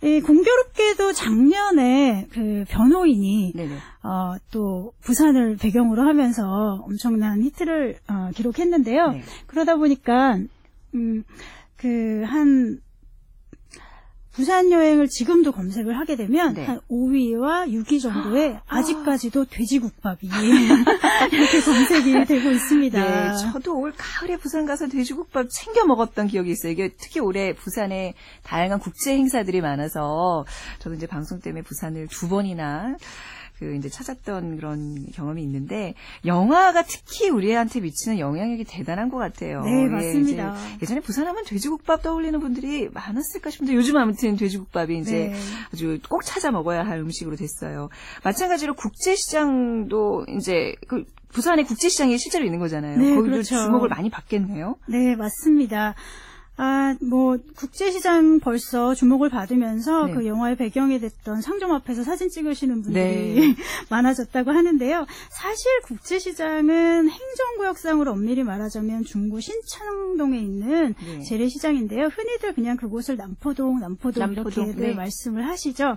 이 0.03 0.21
공교롭게도 0.21 1.13
작년에 1.13 2.29
그 2.31 2.65
변호인이. 2.69 3.53
어, 4.05 4.37
또 4.53 4.93
부산을 5.03 5.57
배경으로 5.57 6.03
하면서 6.03 6.83
엄청난 6.85 7.43
히트를 7.43 7.99
어, 8.09 8.31
기록했는데요. 8.35 9.11
네. 9.11 9.23
그러다 9.47 9.77
보니까 9.77 10.39
음, 10.95 11.25
그한 11.77 12.81
부산 14.39 14.71
여행을 14.71 15.09
지금도 15.09 15.51
검색을 15.51 15.99
하게 15.99 16.15
되면 16.15 16.55
네. 16.55 16.65
한 16.65 16.79
5위와 16.89 17.73
6위 17.73 18.01
정도에 18.01 18.61
아직까지도 18.69 19.47
돼지국밥이 19.47 20.19
이렇게 21.33 21.61
검색이 21.61 22.25
되고 22.25 22.49
있습니다. 22.49 23.01
네, 23.01 23.37
저도 23.37 23.77
올 23.77 23.93
가을에 23.97 24.37
부산 24.37 24.65
가서 24.65 24.87
돼지국밥 24.87 25.49
챙겨 25.51 25.85
먹었던 25.87 26.29
기억이 26.29 26.53
있어요. 26.53 26.71
이게 26.71 26.91
특히 26.97 27.19
올해 27.19 27.53
부산에 27.53 28.15
다양한 28.45 28.79
국제 28.79 29.13
행사들이 29.13 29.61
많아서 29.61 30.45
저도 30.79 30.95
이제 30.95 31.09
방송 31.09 31.41
때문에 31.41 31.63
부산을 31.63 32.07
두 32.07 32.29
번이나 32.29 32.95
그 33.59 33.75
이제 33.75 33.89
찾았던 33.89 34.57
그런 34.57 35.07
경험이 35.13 35.43
있는데 35.43 35.95
영화가 36.25 36.83
특히 36.83 37.29
우리한테 37.29 37.81
미치는 37.81 38.19
영향력이 38.19 38.65
대단한 38.65 39.09
것 39.09 39.19
같아요. 39.19 39.63
네, 39.65 39.83
예, 39.83 39.87
맞습니다. 39.87 40.55
이제 40.77 40.83
예전에 40.83 41.01
부산하면 41.01 41.45
돼지국밥 41.45 42.03
떠올리는 42.03 42.39
분들이 42.39 42.89
많았을까 42.89 43.51
싶은데 43.51 43.75
요즘 43.75 43.97
아무튼 43.97 44.37
돼지국밥이 44.37 44.99
이제 44.99 45.31
네. 45.33 45.35
아주 45.73 45.99
꼭 46.09 46.25
찾아 46.25 46.53
먹어야 46.53 46.87
할 46.87 46.99
음식으로 46.99 47.37
됐어요. 47.37 47.89
마찬가지로 48.23 48.75
국제시장도 48.75 50.27
이제 50.37 50.77
그 50.87 51.05
부산에 51.31 51.65
국제시장이 51.65 52.17
실제로 52.19 52.45
있는 52.45 52.59
거잖아요. 52.61 52.99
네, 52.99 53.15
거기도 53.15 53.33
그렇죠. 53.33 53.57
주목을 53.57 53.89
많이 53.89 54.09
받겠네요. 54.09 54.77
네, 54.87 55.17
맞습니다. 55.17 55.95
아, 56.61 56.97
뭐, 57.01 57.39
국제시장 57.57 58.41
벌써 58.41 58.93
주목을 58.93 59.29
받으면서 59.29 60.07
네. 60.07 60.15
그 60.15 60.27
영화의 60.27 60.57
배경이 60.57 60.99
됐던 60.99 61.41
상점 61.41 61.71
앞에서 61.71 62.03
사진 62.03 62.29
찍으시는 62.29 62.83
분들이 62.83 63.05
네. 63.05 63.57
많아졌다고 63.91 64.51
하는데요. 64.51 65.07
사실 65.31 65.67
국제시장은 65.85 67.09
행정구역상으로 67.09 68.11
엄밀히 68.11 68.43
말하자면 68.43 69.05
중구 69.05 69.41
신창동에 69.41 70.37
있는 70.37 70.95
네. 70.99 71.23
재래시장인데요. 71.23 72.07
흔히들 72.07 72.55
그냥 72.55 72.77
그곳을 72.77 73.17
남포동, 73.17 73.79
남포동, 73.79 74.35
남포동, 74.35 74.65
이렇게들 74.65 74.89
네. 74.89 74.95
말씀을 74.95 75.47
하시죠. 75.47 75.97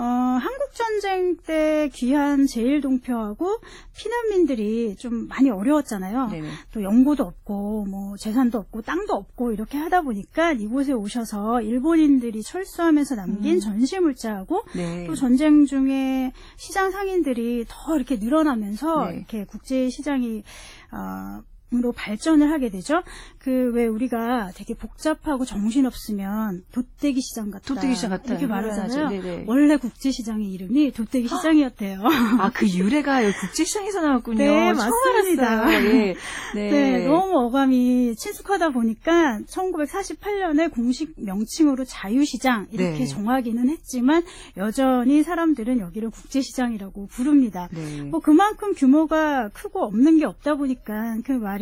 어, 0.00 0.02
한국전쟁 0.02 1.36
때 1.36 1.90
귀한 1.92 2.46
제일동표하고 2.46 3.58
피난민들이 3.98 4.96
좀 4.96 5.28
많이 5.28 5.50
어려웠잖아요. 5.50 6.28
네네. 6.28 6.48
또 6.72 6.82
연고도 6.82 7.22
없고 7.22 7.84
뭐 7.84 8.16
재산도 8.16 8.56
없고 8.56 8.80
땅도 8.80 9.12
없고 9.12 9.52
이렇게 9.52 9.76
하다 9.76 10.00
보니까 10.00 10.52
이곳에 10.52 10.92
오셔서 10.92 11.60
일본인들이 11.60 12.42
철수하면서 12.42 13.16
남긴 13.16 13.56
음. 13.56 13.60
전시물자하고 13.60 14.62
네. 14.74 15.06
또 15.06 15.14
전쟁 15.14 15.66
중에 15.66 16.32
시장 16.56 16.90
상인들이 16.90 17.66
더 17.68 17.94
이렇게 17.96 18.16
늘어나면서 18.16 19.10
네. 19.10 19.16
이렇게 19.16 19.44
국제 19.44 19.90
시장이 19.90 20.44
어, 20.92 21.40
으 21.40 21.50
로 21.72 21.92
발전을 21.92 22.50
하게 22.50 22.68
되죠. 22.68 23.02
그 23.38 23.70
왜 23.70 23.86
우리가 23.86 24.50
되게 24.54 24.74
복잡하고 24.74 25.44
정신 25.44 25.86
없으면 25.86 26.64
돗대기 26.72 27.20
시장 27.20 27.50
같다. 27.50 27.64
돗대기 27.66 27.94
시장 27.94 28.10
같다. 28.10 28.32
이렇게 28.32 28.46
말하잖아요. 28.46 29.08
네. 29.08 29.44
원래 29.46 29.76
국제 29.76 30.10
시장의 30.10 30.50
이름이 30.50 30.92
돗대기 30.92 31.28
시장이었대요. 31.28 32.00
아, 32.38 32.50
그 32.52 32.68
유래가 32.68 33.24
여기 33.24 33.34
국제 33.38 33.64
시장에서 33.64 34.00
나왔군요. 34.00 34.38
네, 34.38 34.72
맞습니다. 34.72 35.72
예. 35.84 36.14
네. 36.54 36.70
네, 36.70 37.06
너무 37.06 37.38
어감이 37.46 38.14
친숙하다 38.16 38.70
보니까 38.70 39.40
1948년에 39.48 40.72
공식 40.72 41.14
명칭으로 41.16 41.84
자유 41.84 42.24
시장 42.24 42.66
이렇게 42.72 43.00
네. 43.00 43.06
정하기는 43.06 43.68
했지만 43.68 44.22
여전히 44.56 45.22
사람들은 45.22 45.78
여기를 45.80 46.10
국제 46.10 46.40
시장이라고 46.40 47.06
부릅니다. 47.06 47.68
네. 47.72 48.02
뭐 48.02 48.20
그만큼 48.20 48.74
규모가 48.74 49.48
크고 49.52 49.84
없는 49.84 50.18
게 50.18 50.24
없다 50.24 50.56
보니까 50.56 51.16
그 51.24 51.32
말이 51.32 51.59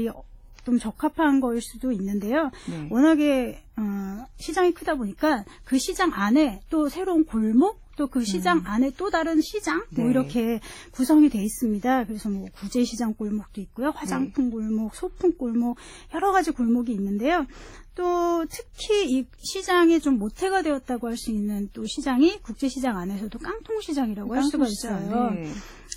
좀 0.65 0.79
적합한 0.79 1.41
거일 1.41 1.63
수도 1.63 1.93
있는데요. 1.93 2.51
네. 2.69 2.89
워낙에 2.91 3.63
어, 3.77 4.27
시장이 4.37 4.73
크다 4.73 4.97
보니까 4.97 5.45
그 5.65 5.79
시장 5.79 6.13
안에 6.13 6.61
또 6.69 6.89
새로운 6.91 7.25
골목 7.25 7.81
또그 7.99 8.25
시장 8.25 8.63
안에 8.65 8.93
또 8.97 9.11
다른 9.11 9.41
시장 9.41 9.85
뭐 9.91 10.05
음. 10.05 10.07
네. 10.07 10.11
이렇게 10.11 10.61
구성이 10.93 11.29
돼 11.29 11.43
있습니다. 11.43 12.05
그래서 12.05 12.29
뭐 12.29 12.47
구제 12.55 12.85
시장 12.85 13.15
골목도 13.15 13.61
있고요, 13.63 13.87
네. 13.89 13.93
화장품 13.97 14.51
골목, 14.51 14.95
소품 14.95 15.37
골목 15.37 15.77
여러 16.15 16.33
가지 16.33 16.53
골목이 16.53 16.93
있는데요. 16.93 17.47
또 17.99 18.47
특히 18.49 19.11
이 19.11 19.27
시장이 19.43 19.99
좀 19.99 20.21
모태가 20.21 20.63
되었다고 20.63 21.09
할 21.09 21.17
수 21.19 21.33
있는 21.33 21.69
또 21.73 21.85
시장이 21.85 22.41
국제시장 22.43 22.97
안에서도 22.97 23.37
깡통시장이라고 23.41 24.33
할 24.37 24.45
수가 24.45 24.59
깡통시장, 24.59 25.03
있어요. 25.03 25.31
네. 25.31 25.51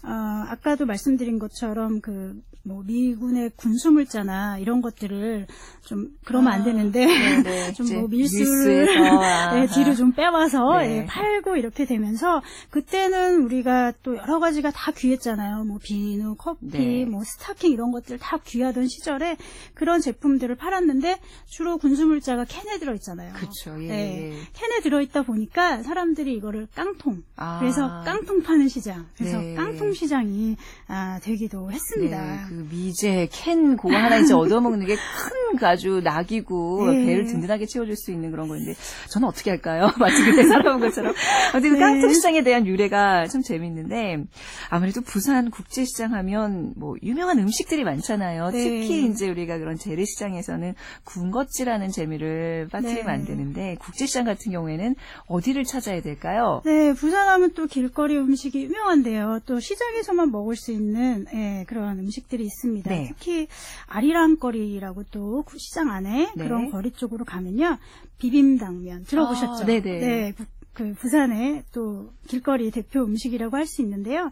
어, 0.03 0.09
아까도 0.49 0.87
말씀드린 0.87 1.37
것처럼 1.37 2.01
그, 2.01 2.41
뭐, 2.63 2.83
미군의 2.83 3.51
군수물자나 3.55 4.57
이런 4.59 4.81
것들을 4.81 5.47
좀, 5.83 6.09
그러면 6.25 6.53
안 6.53 6.63
되는데, 6.63 7.05
네, 7.05 7.41
네. 7.43 7.73
좀 7.73 7.85
이제 7.87 7.97
뭐 7.97 8.07
밀수를, 8.07 9.07
아, 9.07 9.53
네, 9.55 9.67
뒤로 9.67 9.95
좀 9.95 10.11
빼와서, 10.13 10.77
네. 10.79 10.97
예, 10.97 11.05
팔고 11.05 11.55
이렇게 11.55 11.85
되면서, 11.85 12.41
그때는 12.69 13.43
우리가 13.43 13.93
또 14.03 14.15
여러 14.15 14.39
가지가 14.39 14.71
다 14.71 14.91
귀했잖아요. 14.91 15.65
뭐, 15.65 15.79
비누, 15.83 16.35
커피, 16.35 16.67
네. 16.67 17.05
뭐, 17.05 17.23
스타킹 17.23 17.71
이런 17.71 17.91
것들 17.91 18.19
다 18.19 18.37
귀하던 18.43 18.87
시절에 18.87 19.37
그런 19.73 19.99
제품들을 19.99 20.55
팔았는데, 20.55 21.19
주로 21.47 21.77
군 21.77 21.90
수물자가 21.95 22.45
캔에 22.45 22.79
들어있잖아요. 22.79 23.33
그렇죠. 23.33 23.81
예. 23.83 23.87
네. 23.87 24.33
캔에 24.53 24.79
들어있다 24.81 25.23
보니까 25.23 25.83
사람들이 25.83 26.33
이거를 26.35 26.67
깡통, 26.75 27.23
아. 27.35 27.59
그래서 27.59 28.03
깡통 28.03 28.41
파는 28.43 28.67
시장. 28.67 29.05
그래서 29.17 29.39
네. 29.39 29.55
깡통 29.55 29.93
시장이 29.93 30.55
아, 30.87 31.19
되기도 31.23 31.67
네, 31.69 31.75
했습니다. 31.75 32.45
그 32.49 32.67
미제 32.71 33.29
캔 33.31 33.77
그거 33.77 33.95
하나 33.95 34.17
이제 34.17 34.33
얻어먹는 34.33 34.85
게큰그 34.85 35.65
아주 35.67 36.01
낙이고 36.03 36.91
네. 36.91 37.05
배를 37.05 37.25
든든하게 37.25 37.65
채워줄 37.65 37.95
수 37.95 38.11
있는 38.11 38.31
그런 38.31 38.47
건데 38.47 38.73
저는 39.09 39.27
어떻게 39.27 39.49
할까요? 39.49 39.91
마치 39.99 40.23
그때 40.23 40.45
살아온 40.47 40.79
것처럼. 40.79 41.13
어쨌든 41.49 41.73
네. 41.73 41.79
깡통 41.79 42.13
시장에 42.13 42.43
대한 42.43 42.65
유래가 42.67 43.27
참 43.27 43.41
재밌는데 43.41 44.23
아무래도 44.69 45.01
부산 45.01 45.49
국제시장 45.49 46.13
하면 46.13 46.73
뭐 46.75 46.95
유명한 47.03 47.39
음식들이 47.39 47.83
많잖아요. 47.83 48.51
네. 48.51 48.63
특히 48.63 49.05
이제 49.05 49.29
우리가 49.29 49.57
그런 49.57 49.77
재래시장에서는 49.77 50.75
군것질 51.03 51.69
쇼핑하는 51.71 51.89
재미를 51.89 52.67
빠뜨리면 52.71 53.05
네. 53.05 53.11
안 53.11 53.25
되는데 53.25 53.75
국제시장 53.79 54.25
같은 54.25 54.51
경우에는 54.51 54.95
어디를 55.27 55.63
찾아야 55.63 56.01
될까요? 56.01 56.61
네, 56.65 56.93
부산하면 56.93 57.53
또 57.53 57.65
길거리 57.65 58.17
음식이 58.17 58.63
유명한데요. 58.63 59.39
또 59.45 59.59
시장에서만 59.59 60.31
먹을 60.31 60.55
수 60.57 60.71
있는 60.71 61.25
예, 61.33 61.63
그런 61.67 61.97
음식들이 61.99 62.43
있습니다. 62.43 62.89
네. 62.89 63.07
특히 63.07 63.47
아리랑 63.87 64.37
거리라고 64.37 65.03
또 65.11 65.43
구- 65.43 65.57
시장 65.57 65.89
안에 65.89 66.31
네. 66.35 66.43
그런 66.43 66.69
거리 66.69 66.91
쪽으로 66.91 67.23
가면요. 67.23 67.77
비빔당면 68.17 69.05
들어보셨죠? 69.05 69.63
아, 69.63 69.65
네네. 69.65 69.99
네, 69.99 70.33
부- 70.33 70.45
그 70.73 70.93
부산의 70.93 71.63
또 71.73 72.11
길거리 72.27 72.69
대표 72.71 73.03
음식이라고 73.03 73.55
할 73.55 73.65
수 73.65 73.81
있는데요. 73.81 74.31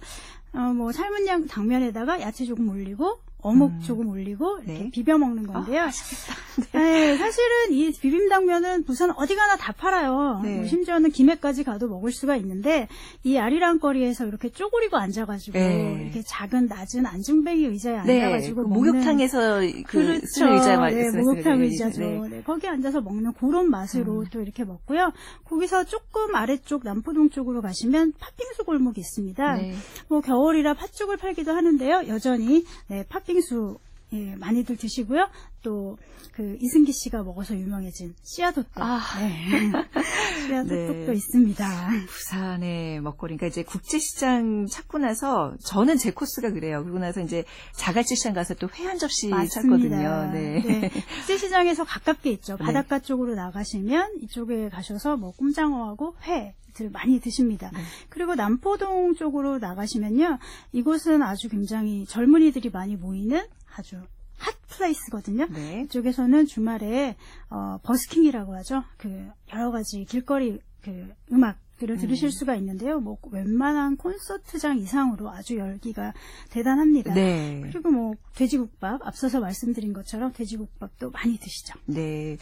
어, 0.53 0.59
뭐 0.73 0.91
삶은 0.91 1.27
양 1.27 1.47
당면에다가 1.47 2.19
야채 2.21 2.43
조금 2.45 2.69
올리고 2.69 3.19
어묵 3.41 3.71
음. 3.71 3.79
조금 3.79 4.09
올리고 4.09 4.59
이렇게 4.65 4.83
네. 4.83 4.89
비벼 4.91 5.17
먹는 5.17 5.47
건데요. 5.47 5.85
네, 6.73 7.15
사실은 7.17 7.71
이 7.71 7.91
비빔당면은 7.91 8.83
부산 8.83 9.11
어디 9.11 9.35
가나 9.35 9.55
다 9.55 9.71
팔아요. 9.71 10.41
네. 10.43 10.57
뭐 10.57 10.65
심지어는 10.65 11.11
김해까지 11.11 11.63
가도 11.63 11.87
먹을 11.87 12.11
수가 12.11 12.35
있는데 12.35 12.89
이 13.23 13.37
아리랑 13.37 13.79
거리에서 13.79 14.25
이렇게 14.25 14.49
쪼그리고 14.49 14.97
앉아가지고 14.97 15.57
네. 15.57 16.01
이렇게 16.03 16.21
작은 16.21 16.65
낮은 16.67 17.05
안중뱅이 17.05 17.65
의자에 17.65 18.03
네, 18.03 18.23
앉아가지고 18.23 18.63
그 18.63 18.67
목욕탕에서 18.67 19.59
그 19.59 19.83
그렇죠. 19.85 20.25
쓰는 20.25 20.53
의자 20.53 20.71
네, 20.71 20.77
말씀하시는 20.77 21.23
목욕탕. 21.23 21.61
의자죠. 21.61 21.99
네. 22.01 22.21
네, 22.29 22.43
거기 22.43 22.67
앉아서 22.67 22.99
먹는 22.99 23.33
그런 23.33 23.69
맛으로 23.69 24.19
음. 24.19 24.25
또 24.31 24.41
이렇게 24.41 24.65
먹고요. 24.65 25.13
거기서 25.45 25.85
조금 25.85 26.35
아래쪽 26.35 26.83
남포동 26.83 27.29
쪽으로 27.29 27.61
가시면 27.61 28.13
팥빙수 28.19 28.65
골목이 28.65 28.99
있습니다. 28.99 29.55
네. 29.55 29.73
뭐 30.09 30.19
겨울이라 30.19 30.73
팥죽을 30.73 31.15
팔기도 31.15 31.53
하는데요. 31.53 32.03
여전히 32.09 32.65
네, 32.87 33.05
팥 33.07 33.28
빙수 33.33 33.77
예, 34.11 34.35
많이들 34.35 34.75
드시고요. 34.77 35.29
또 35.61 35.97
그 36.39 36.57
이승기 36.61 36.93
씨가 36.93 37.23
먹어서 37.23 37.53
유명해진 37.53 38.15
씨앗호떡. 38.23 38.81
아. 38.81 39.01
네. 39.19 39.71
씨앗호떡도 40.47 41.11
네. 41.11 41.13
있습니다. 41.13 41.89
부산의 42.07 43.01
먹거리. 43.01 43.35
그러니까 43.35 43.47
이제 43.47 43.63
국제시장 43.63 44.65
찾고 44.67 44.99
나서 44.99 45.53
저는 45.65 45.97
제 45.97 46.11
코스가 46.11 46.51
그래요. 46.51 46.81
그러고 46.81 46.99
나서 46.99 47.19
이제 47.19 47.43
자갈치 47.73 48.15
시장 48.15 48.33
가서 48.33 48.53
또 48.53 48.69
회 48.69 48.85
한 48.85 48.97
접시 48.97 49.29
찾거든요. 49.29 50.31
네. 50.31 50.89
국제시장에서 51.19 51.83
가깝게 51.83 52.31
있죠. 52.31 52.55
네. 52.55 52.63
바닷가 52.63 52.99
쪽으로 52.99 53.35
나가시면 53.35 54.19
이쪽에 54.21 54.69
가셔서 54.69 55.17
뭐 55.17 55.31
꼼장어하고 55.33 56.15
회 56.23 56.55
들 56.79 56.89
많이 56.89 57.19
드십니다. 57.19 57.69
네. 57.73 57.81
그리고 58.07 58.35
남포동 58.35 59.15
쪽으로 59.15 59.59
나가시면요. 59.59 60.39
이곳은 60.71 61.21
아주 61.21 61.49
굉장히 61.49 62.05
젊은이들이 62.05 62.69
많이 62.69 62.95
모이는 62.95 63.45
아주 63.75 63.97
핫 64.37 64.55
플레이스거든요. 64.69 65.47
네. 65.49 65.81
이쪽에서는 65.83 66.45
주말에 66.45 67.17
어, 67.49 67.79
버스킹이라고 67.83 68.55
하죠. 68.55 68.83
그 68.97 69.27
여러 69.53 69.71
가지 69.71 70.05
길거리 70.05 70.59
그 70.81 71.13
음악 71.33 71.57
들을 71.79 71.97
들으실 71.97 72.31
수가 72.31 72.55
있는데요. 72.55 72.99
뭐 72.99 73.17
웬만한 73.31 73.95
콘서트장 73.97 74.77
이상으로 74.77 75.29
아주 75.29 75.57
열기가 75.57 76.13
대단합니다. 76.49 77.13
네. 77.13 77.61
그리고 77.63 77.89
뭐 77.89 78.13
돼지국밥 78.35 79.05
앞서서 79.05 79.39
말씀드린 79.39 79.93
것처럼 79.93 80.33
돼지국밥도 80.33 81.11
많이 81.11 81.37
드시죠. 81.39 81.79
네. 81.85 82.37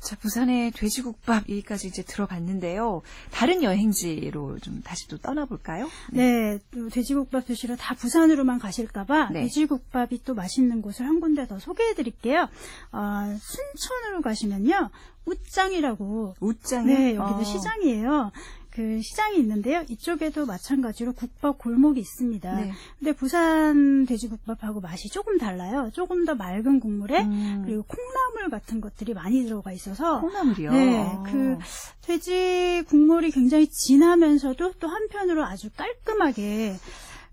자, 0.00 0.16
부산의 0.16 0.72
돼지국밥 0.72 1.48
여기까지 1.48 1.88
이제 1.88 2.02
들어봤는데요. 2.02 3.02
다른 3.30 3.62
여행지로 3.62 4.58
좀 4.60 4.82
다시 4.82 5.08
또 5.08 5.16
떠나볼까요? 5.16 5.88
네, 6.12 6.58
또 6.70 6.88
돼지국밥 6.90 7.46
드시러 7.46 7.76
다 7.76 7.94
부산으로만 7.94 8.58
가실까봐 8.58 9.30
네. 9.30 9.42
돼지국밥이 9.44 10.22
또 10.24 10.34
맛있는 10.34 10.82
곳을 10.82 11.06
한 11.06 11.20
군데 11.20 11.46
더 11.46 11.58
소개해드릴게요. 11.58 12.48
어, 12.92 13.36
순천으로 13.40 14.20
가시면요, 14.22 14.90
웃장이라고 15.24 16.34
웃장이 16.40 16.86
네, 16.86 17.14
여기도 17.14 17.38
어. 17.38 17.44
시장이에요. 17.44 18.32
그 18.72 19.02
시장이 19.02 19.38
있는데요. 19.38 19.84
이쪽에도 19.88 20.46
마찬가지로 20.46 21.12
국밥 21.12 21.58
골목이 21.58 22.00
있습니다. 22.00 22.54
네. 22.56 22.72
근데 22.98 23.12
부산 23.12 24.06
돼지국밥하고 24.06 24.80
맛이 24.80 25.08
조금 25.10 25.36
달라요. 25.38 25.90
조금 25.92 26.24
더 26.24 26.34
맑은 26.34 26.80
국물에 26.80 27.22
음. 27.22 27.62
그리고 27.66 27.82
콩나물 27.82 28.50
같은 28.50 28.80
것들이 28.80 29.12
많이 29.12 29.44
들어가 29.44 29.72
있어서 29.72 30.20
콩나물이요. 30.20 30.72
네, 30.72 31.02
어. 31.02 31.22
그 31.26 31.58
돼지 32.00 32.82
국물이 32.88 33.30
굉장히 33.30 33.68
진하면서도 33.68 34.74
또 34.80 34.88
한편으로 34.88 35.44
아주 35.44 35.68
깔끔하게 35.76 36.76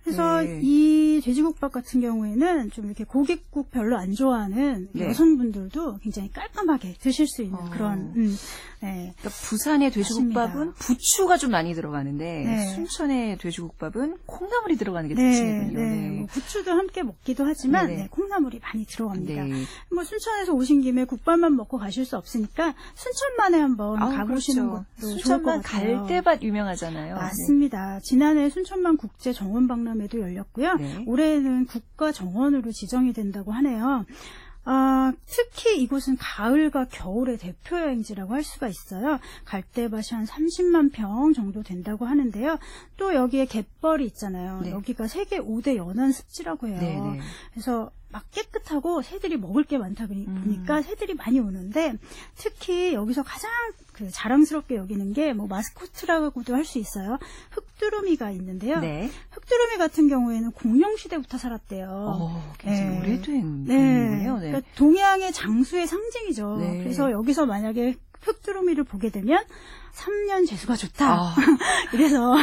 그래서 0.04 0.42
네. 0.42 0.60
이 0.64 1.22
돼지국밥 1.24 1.72
같은 1.72 2.02
경우에는 2.02 2.72
좀 2.72 2.86
이렇게 2.86 3.04
고깃국 3.04 3.70
별로 3.70 3.98
안 3.98 4.14
좋아하는 4.14 4.88
네. 4.94 5.08
여성분들도 5.10 5.98
굉장히 5.98 6.32
깔끔하게 6.32 6.96
드실 7.00 7.28
수 7.28 7.44
있는 7.44 7.60
어. 7.60 7.70
그런 7.70 8.14
음, 8.16 8.36
네. 8.82 9.14
그러니까 9.18 9.30
부산의 9.30 9.92
돼지국밥은. 9.92 10.74
부추가 10.74 11.38
좀 11.38 11.52
많이 11.52 11.74
들어가는데 11.74 12.44
네. 12.46 12.68
순천의 12.76 13.38
돼지국밥은 13.40 14.18
콩나물이 14.26 14.78
들어가는 14.78 15.10
게 15.10 15.16
네, 15.16 15.32
특징이군요. 15.32 15.80
네. 15.80 16.10
뭐 16.20 16.28
부추도 16.28 16.72
함께 16.72 17.04
먹기도 17.04 17.46
하지만. 17.46 17.88
네, 17.88 18.08
콩나물이 18.10 18.60
많이 18.60 18.86
들어갑니다. 18.86 19.44
네. 19.44 19.64
뭐 19.94 20.04
순천에서 20.04 20.54
오신 20.54 20.82
김에 20.82 21.04
국밥만 21.06 21.56
먹고 21.56 21.78
가실 21.78 22.06
수 22.06 22.16
없으니까 22.18 22.74
순천만에 22.96 23.60
한번 23.60 24.02
아우, 24.02 24.12
가보시는 24.16 24.70
그렇죠. 24.70 24.86
것도 24.86 25.02
좋을 25.02 25.14
것 25.16 25.22
순천만 25.22 25.62
같아요. 25.62 25.98
갈대밭 26.00 26.44
유명하잖아요. 26.44 27.16
맞습니다. 27.16 28.00
지난해 28.02 28.50
순천만 28.50 28.96
국제 28.98 29.34
정원 29.34 29.68
박람 29.68 29.89
회도 29.98 30.20
열렸고요. 30.20 30.76
네. 30.76 31.04
올해는 31.08 31.66
국가 31.66 32.12
정원으로 32.12 32.72
지정이 32.72 33.14
된다고 33.14 33.52
하네요. 33.52 34.06
아, 34.66 35.12
특히 35.26 35.82
이곳은 35.82 36.18
가을과 36.20 36.86
겨울의 36.92 37.38
대표 37.38 37.80
여행지라고 37.80 38.34
할 38.34 38.44
수가 38.44 38.68
있어요. 38.68 39.20
갈대밭이 39.46 40.04
한 40.12 40.26
30만 40.26 40.92
평 40.94 41.34
정도 41.34 41.64
된다고 41.64 42.06
하는데요. 42.06 42.60
또 42.98 43.14
여기에 43.16 43.46
갯벌이 43.46 44.06
있잖아요. 44.08 44.62
네. 44.62 44.72
여기가 44.72 45.08
세계 45.08 45.40
5대 45.40 45.76
연안 45.76 46.12
습지라고 46.12 46.68
해요. 46.68 46.78
네, 46.80 47.00
네. 47.00 47.20
그래서 47.54 47.90
막 48.12 48.24
깨끗하고 48.32 49.04
새들이 49.04 49.38
먹을 49.38 49.64
게 49.64 49.78
많다 49.78 50.08
보니- 50.08 50.28
음. 50.28 50.42
보니까 50.44 50.82
새들이 50.82 51.14
많이 51.14 51.40
오는데 51.40 51.94
특히 52.36 52.94
여기서 52.96 53.22
가장 53.22 53.52
그 53.94 54.10
자랑스럽게 54.10 54.78
여기는 54.78 55.14
게 55.14 55.32
뭐 55.34 55.46
마스코트라고도 55.48 56.56
할 56.56 56.66
수 56.66 56.80
있어요. 56.80 57.20
흑두루미가 57.52 58.32
있는데요. 58.32 58.80
네. 58.80 59.12
흑두루미 59.32 59.78
같은 59.78 60.10
경우에는 60.10 60.52
공룡 60.54 60.98
시대부터 60.98 61.38
살았대요. 61.38 61.88
어, 61.90 62.54
굉장히 62.58 62.90
네. 62.90 62.98
오래된 63.00 63.66
네. 63.66 64.19
네. 64.40 64.48
그러니까 64.48 64.72
동양의 64.76 65.32
장수의 65.32 65.88
상징이죠. 65.88 66.58
네. 66.60 66.80
그래서 66.84 67.12
여기서 67.12 67.46
만약에 67.46 67.96
흑두루미를 68.22 68.84
보게 68.84 69.10
되면 69.10 69.44
3년 69.96 70.48
재수가 70.48 70.76
좋다. 70.76 71.14
아, 71.14 71.36
그래서 71.92 72.36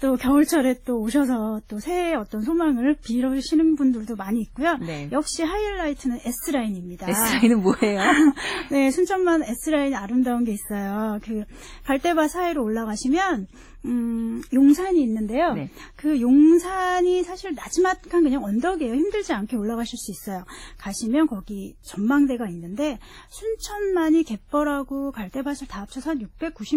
또 0.00 0.16
겨울철에 0.16 0.82
또 0.84 0.98
오셔서 1.00 1.60
또 1.68 1.78
새해 1.78 2.14
어떤 2.14 2.42
소망을 2.42 2.96
빌으시는 3.04 3.76
분들도 3.76 4.16
많이 4.16 4.40
있고요. 4.40 4.76
네. 4.78 5.08
역시 5.12 5.42
하이라이트는 5.42 6.20
S라인입니다. 6.24 7.08
S라인은 7.08 7.62
뭐예요? 7.62 8.00
네, 8.70 8.90
순천만 8.90 9.42
S라인 9.44 9.94
아름다운 9.94 10.44
게 10.44 10.52
있어요. 10.52 11.18
그 11.22 11.44
갈대밭 11.84 12.30
사이로 12.30 12.62
올라가시면 12.62 13.46
음, 13.86 14.42
용산이 14.52 15.00
있는데요. 15.00 15.54
네. 15.54 15.70
그 15.94 16.20
용산이 16.20 17.22
사실 17.22 17.54
나지막한 17.54 18.24
그냥 18.24 18.44
언덕이에요. 18.44 18.94
힘들지 18.94 19.32
않게 19.32 19.56
올라가실 19.56 19.96
수 19.96 20.10
있어요. 20.10 20.44
가시면 20.78 21.28
거기 21.28 21.76
전망대가 21.82 22.48
있는데 22.48 22.98
순천만이 23.28 24.24
갯벌하고 24.24 25.12
갈대밭을 25.12 25.68
다 25.68 25.82
합쳐서 25.82 26.10
한 26.10 26.20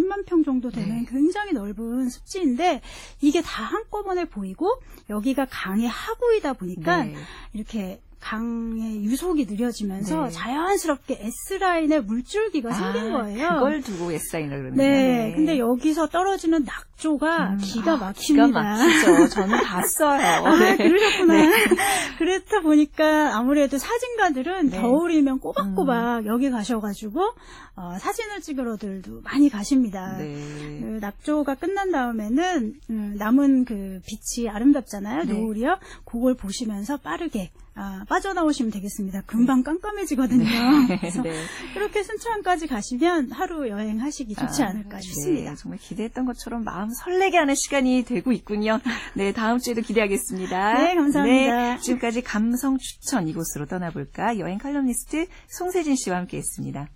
690만 0.10 0.26
평 0.26 0.43
정도 0.43 0.69
되는 0.69 1.00
네. 1.00 1.06
굉장히 1.08 1.54
넓은 1.54 2.10
습지인데 2.10 2.82
이게 3.22 3.41
다 3.41 3.63
한꺼번에 3.63 4.26
보이고 4.26 4.82
여기가 5.10 5.48
강의 5.50 5.88
하구이다 5.88 6.54
보니까 6.54 7.04
네. 7.04 7.15
이렇게 7.54 8.02
강의 8.19 9.03
유속이 9.03 9.45
느려지면서 9.45 10.25
네. 10.25 10.29
자연스럽게 10.29 11.21
S라인의 11.49 12.03
물줄기가 12.03 12.71
생긴 12.71 13.15
아, 13.15 13.21
거예요. 13.21 13.49
그걸 13.49 13.82
두고 13.82 14.12
S라인이라고 14.12 14.63
그러네요. 14.63 14.77
네, 14.77 15.34
근데 15.36 15.58
여기서 15.58 16.08
떨어지는 16.08 16.65
낙조가 16.65 17.51
음, 17.51 17.58
기가 17.58 17.93
아, 17.93 17.97
막힙니다. 17.97 18.47
기가 18.47 18.47
막히죠. 18.47 19.29
저는 19.34 19.63
봤어요. 19.63 20.45
아, 20.45 20.60
네. 20.60 20.77
그러셨구나. 20.77 21.34
네. 21.34 21.49
그렇다 22.19 22.60
보니까 22.62 23.38
아무래도 23.38 23.77
사진가들은 23.77 24.69
네. 24.69 24.77
음. 24.77 24.82
겨울이면 24.82 25.39
꼬박꼬박 25.39 26.25
여기 26.25 26.49
가셔가지고 26.51 27.21
어, 27.75 27.97
사진을 27.97 28.41
찍으러들도 28.41 29.21
많이 29.21 29.49
가십니다. 29.49 30.17
네. 30.17 30.34
그 30.82 30.97
낙조가 30.99 31.55
끝난 31.55 31.91
다음에는 31.91 32.73
음, 32.89 33.15
남은 33.17 33.63
그 33.63 34.01
빛이 34.05 34.49
아름답잖아요. 34.49 35.23
네. 35.23 35.34
노을이요. 35.34 35.77
그걸 36.03 36.36
보시면서 36.36 36.97
빠르게 36.97 37.51
아, 37.82 38.04
빠져나오시면 38.10 38.72
되겠습니다. 38.74 39.22
금방 39.22 39.60
네. 39.60 39.63
깜깜해지거든요. 39.63 40.44
네. 40.89 40.98
그래서 41.00 41.22
네. 41.24 41.32
그렇게 41.74 42.04
순천까지 42.04 42.68
가시면 42.68 43.32
하루 43.32 43.70
여행하시기 43.70 44.36
좋지 44.36 44.63
아, 44.63 44.68
않을까 44.68 44.98
아, 44.98 45.00
싶습니다. 45.00 45.52
네. 45.52 45.56
정말 45.56 45.80
기대했던 45.80 46.26
것처럼 46.26 46.65
마음 46.65 46.89
설레게 46.89 47.38
하는 47.38 47.56
시간이 47.56 48.04
되고 48.04 48.34
있군요. 48.34 48.82
네, 49.15 49.32
다음 49.32 49.60
주에도 49.60 49.82
기대하겠습니다. 49.82 50.74
네, 50.74 50.96
감사합니다. 50.96 51.76
네, 51.76 51.80
지금까지 51.80 52.22
감성 52.22 52.78
추천 52.78 53.30
이곳으로 53.30 53.65
떠나볼까 53.65 54.39
여행 54.39 54.58
칼럼니스트 54.58 55.28
송세진 55.48 55.96
씨와 55.96 56.18
함께했습니다. 56.18 56.89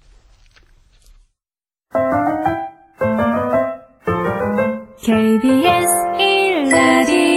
KBS 5.06 5.88
1라디오 6.18 7.33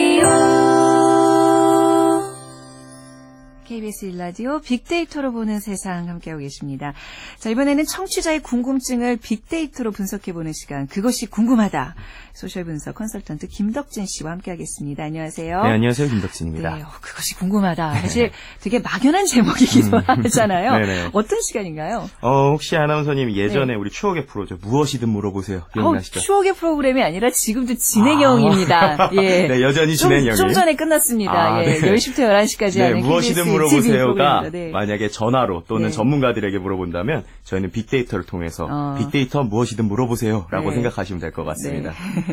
KBS 3.66 4.07
일라디오 4.07 4.61
빅데이터로 4.61 5.33
보는 5.33 5.59
세상 5.61 6.09
함께하고 6.09 6.40
계십니다. 6.40 6.94
자, 7.38 7.50
이번에는 7.50 7.85
청취자의 7.85 8.40
궁금증을 8.40 9.16
빅데이터로 9.16 9.90
분석해보는 9.90 10.52
시간, 10.52 10.87
그것이 10.87 11.26
궁금하다. 11.26 11.94
소셜 12.37 12.64
분석 12.64 12.94
컨설턴트 12.96 13.46
김덕진 13.48 14.05
씨와 14.07 14.33
함께하겠습니다. 14.33 15.02
안녕하세요. 15.05 15.62
네, 15.62 15.70
안녕하세요. 15.70 16.09
김덕진입니다. 16.09 16.76
네, 16.76 16.83
어, 16.83 16.87
그것이 17.00 17.35
궁금하다. 17.37 17.94
사실 17.94 18.31
되게 18.61 18.79
막연한 18.79 19.24
제목이기도 19.24 19.98
하잖아요. 20.07 20.72
음. 20.72 20.81
네네. 20.83 21.09
어떤 21.14 21.40
시간인가요? 21.40 22.11
어, 22.20 22.50
혹시 22.50 22.76
아나운서님 22.76 23.33
예전에 23.33 23.74
우리 23.74 23.90
추억의 23.90 24.26
프로죠. 24.26 24.59
무엇이든 24.61 25.09
물어보세요. 25.09 25.62
기억나시죠? 25.72 26.20
추억의 26.20 26.55
프로그램이 26.57 27.02
아니라 27.02 27.31
지금도 27.31 27.74
진행형입니다. 27.76 29.11
예. 29.14 29.48
네, 29.48 29.62
여전히 29.62 29.96
좀, 29.96 30.11
진행형이에요. 30.11 30.35
좀 30.35 30.52
전에 30.52 30.76
끝났습니다. 30.76 31.33
아, 31.33 31.64
예. 31.64 31.81
네. 31.81 31.81
10시부터 31.81 32.18
11시까지 32.18 32.79
네, 32.79 32.83
하는 32.83 33.00
무엇이든 33.00 33.50
물어보세요가. 33.57 34.51
네. 34.51 34.71
만약에 34.71 35.09
전화로 35.09 35.64
또는 35.69 35.87
네. 35.88 35.90
전문가들에게 35.92 36.59
물어본다면 36.59 37.25
저희는 37.45 37.71
빅데이터를 37.71 38.25
통해서 38.25 38.66
어. 38.71 38.97
빅데이터 38.99 39.42
무엇이든 39.45 39.85
물어보세요라고 39.87 40.71
네. 40.71 40.75
생각하시면 40.75 41.21
될 41.21 41.33
것 41.33 41.45
같습니다. 41.45 41.92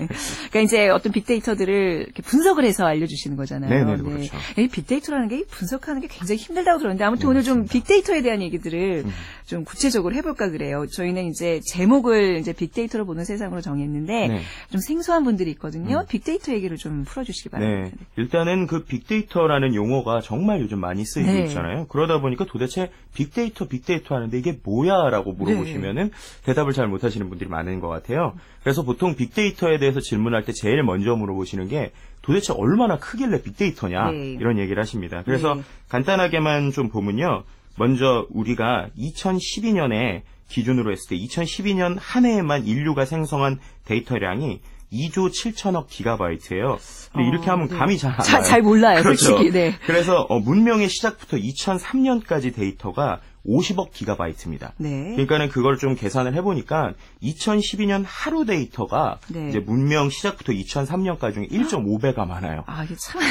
그러니까 0.50 0.60
이제 0.62 0.88
어떤 0.90 1.12
빅데이터들을 1.12 2.08
분석을 2.24 2.64
해서 2.64 2.86
알려주시는 2.86 3.36
거잖아요. 3.38 3.70
네네, 3.70 3.98
그렇죠. 4.02 4.38
이 4.58 4.68
빅데이터라는 4.68 5.28
게 5.28 5.44
분석하는 5.50 6.02
게 6.02 6.08
굉장히 6.08 6.40
힘들다고 6.40 6.80
들었는데 6.80 7.04
아무튼 7.04 7.30
오늘 7.30 7.44
좀 7.44 7.66
빅데이터에 7.66 8.22
대한 8.22 8.42
얘기들을 8.42 9.04
음. 9.06 9.12
좀 9.46 9.66
구체적으로 9.66 10.16
해볼까 10.16 10.50
그래요. 10.50 10.86
저희는 10.92 11.28
이제 11.28 11.60
제목을 11.68 12.38
이제 12.38 12.54
빅데이터로 12.54 13.06
보는 13.06 13.26
세상으로 13.26 13.62
정했는데 13.62 14.28
네. 14.28 14.42
좀 14.72 14.80
생소한 14.80 15.24
분들이 15.24 15.52
있거든요. 15.52 16.06
빅데이터 16.08 16.54
얘기를 16.54 16.78
좀 16.78 17.04
풀어주시기 17.04 17.50
바랍니다. 17.50 17.90
네. 17.98 18.06
일단은 18.16 18.68
그 18.68 18.84
빅데이터라는 18.86 19.76
용어가 19.76 20.22
정말 20.22 20.62
요즘 20.62 20.80
많이 20.80 21.02
쓰이고 21.14 21.32
네. 21.32 21.44
있잖아요. 21.46 21.86
그러다 21.88 22.20
보니까 22.20 22.46
도대체 22.46 22.92
빅데이터, 23.14 23.68
빅데이터 23.68 24.16
하는데 24.16 24.38
이게 24.38 24.58
뭐야라고 24.64 25.34
물어보시면은 25.34 26.12
대답을 26.46 26.74
잘 26.74 26.88
못하시는 26.88 27.30
분들이 27.30 27.50
많은 27.50 27.80
것 27.80 27.88
같아요. 27.88 28.34
그래서 28.64 28.84
보통 28.84 29.16
빅데이터에 29.16 29.78
대해서 29.78 30.00
질문할 30.00 30.44
때 30.44 30.52
제일 30.52 30.84
먼저 30.84 31.16
물어보시는 31.16 31.68
게 31.68 31.92
도대체 32.22 32.54
얼마나 32.54 32.98
크길래 32.98 33.42
빅데이터냐 33.42 34.12
네. 34.12 34.38
이런 34.40 34.58
얘기를 34.58 34.82
하십니다. 34.82 35.24
그래서 35.24 35.56
네. 35.56 35.62
간단하게만 35.90 36.72
좀 36.72 36.90
보면요. 36.90 37.44
먼저 37.78 38.28
우리가 38.30 38.90
2012년에 38.98 40.22
기준으로 40.48 40.92
했을 40.92 41.10
때 41.10 41.18
2012년 41.18 41.98
한 42.00 42.26
해에만 42.26 42.66
인류가 42.66 43.06
생성한 43.06 43.60
데이터량이 43.86 44.62
2조 44.94 45.30
7천억 45.32 45.88
기가바이트예요. 45.88 46.78
근데 47.12 47.28
어, 47.28 47.30
이렇게 47.32 47.50
하면 47.50 47.68
네. 47.68 47.76
감이 47.78 47.98
잘안 47.98 48.20
자- 48.22 48.38
와요. 48.38 48.44
잘 48.44 48.62
몰라요, 48.62 49.02
그렇죠. 49.04 49.26
솔직히. 49.26 49.52
네. 49.52 49.74
그래서 49.86 50.22
어, 50.30 50.40
문명의 50.40 50.90
시작부터 50.90 51.38
2003년까지 51.38 52.56
데이터가 52.56 53.20
50억 53.46 53.92
기가바이트입니다. 53.92 54.74
네. 54.78 55.12
그러니까는 55.12 55.50
그걸 55.50 55.78
좀 55.78 55.96
계산을 55.96 56.34
해보니까 56.36 56.94
2012년 57.22 58.04
하루 58.08 58.46
데이터가 58.46 59.20
네. 59.30 59.50
이제 59.50 59.60
문명 59.60 60.10
시작부터 60.10 60.54
2003년까지 60.54 61.34
중에 61.34 61.48
1.5배가 61.48 62.26
많아요. 62.26 62.64
아, 62.68 62.86
이게 62.86 62.96
참, 62.98 63.22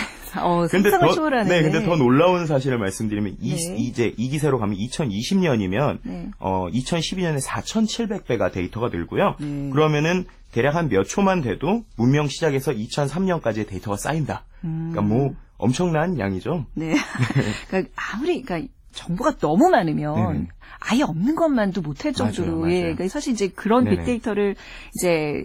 어, 0.45 0.67
근데 0.71 0.91
더, 0.91 1.13
초월하네. 1.15 1.49
네, 1.49 1.63
근데 1.63 1.85
더 1.87 1.97
놀라운 1.97 2.47
사실을 2.47 2.77
말씀드리면 2.79 3.37
이, 3.41 3.55
네. 3.55 3.75
이제 3.79 4.13
이 4.19 4.29
기세로 4.29 4.59
가면 4.59 4.77
2020년이면 4.77 5.99
네. 6.03 6.29
어 6.39 6.67
2012년에 6.71 7.43
4,700배가 7.43 8.53
데이터가 8.53 8.89
늘고요. 8.89 9.37
네. 9.41 9.71
그러면은 9.73 10.27
대략 10.53 10.77
한 10.77 10.89
몇 10.89 11.05
초만 11.05 11.41
돼도 11.43 11.85
문명 11.97 12.29
시작에서 12.29 12.73
2003년까지의 12.73 13.67
데이터가 13.69 13.97
쌓인다. 13.97 14.45
음. 14.65 14.91
그러니까 14.93 15.15
뭐 15.15 15.35
엄청난 15.57 16.19
양이죠. 16.19 16.67
네. 16.75 16.95
그러니까 17.69 17.91
아무리 17.97 18.43
그러니까 18.43 18.73
정보가 18.93 19.37
너무 19.39 19.71
많으면 19.71 20.15
네네. 20.33 20.49
아예 20.81 21.03
없는 21.03 21.35
것만도 21.35 21.81
못할 21.81 22.13
정도로 22.13 22.47
맞아요, 22.47 22.61
맞아요. 22.61 22.75
예. 22.75 22.81
그러니까 22.81 23.09
사실 23.09 23.33
이제 23.33 23.49
그런 23.49 23.85
네네. 23.85 23.97
빅데이터를 23.97 24.55
이제 24.95 25.45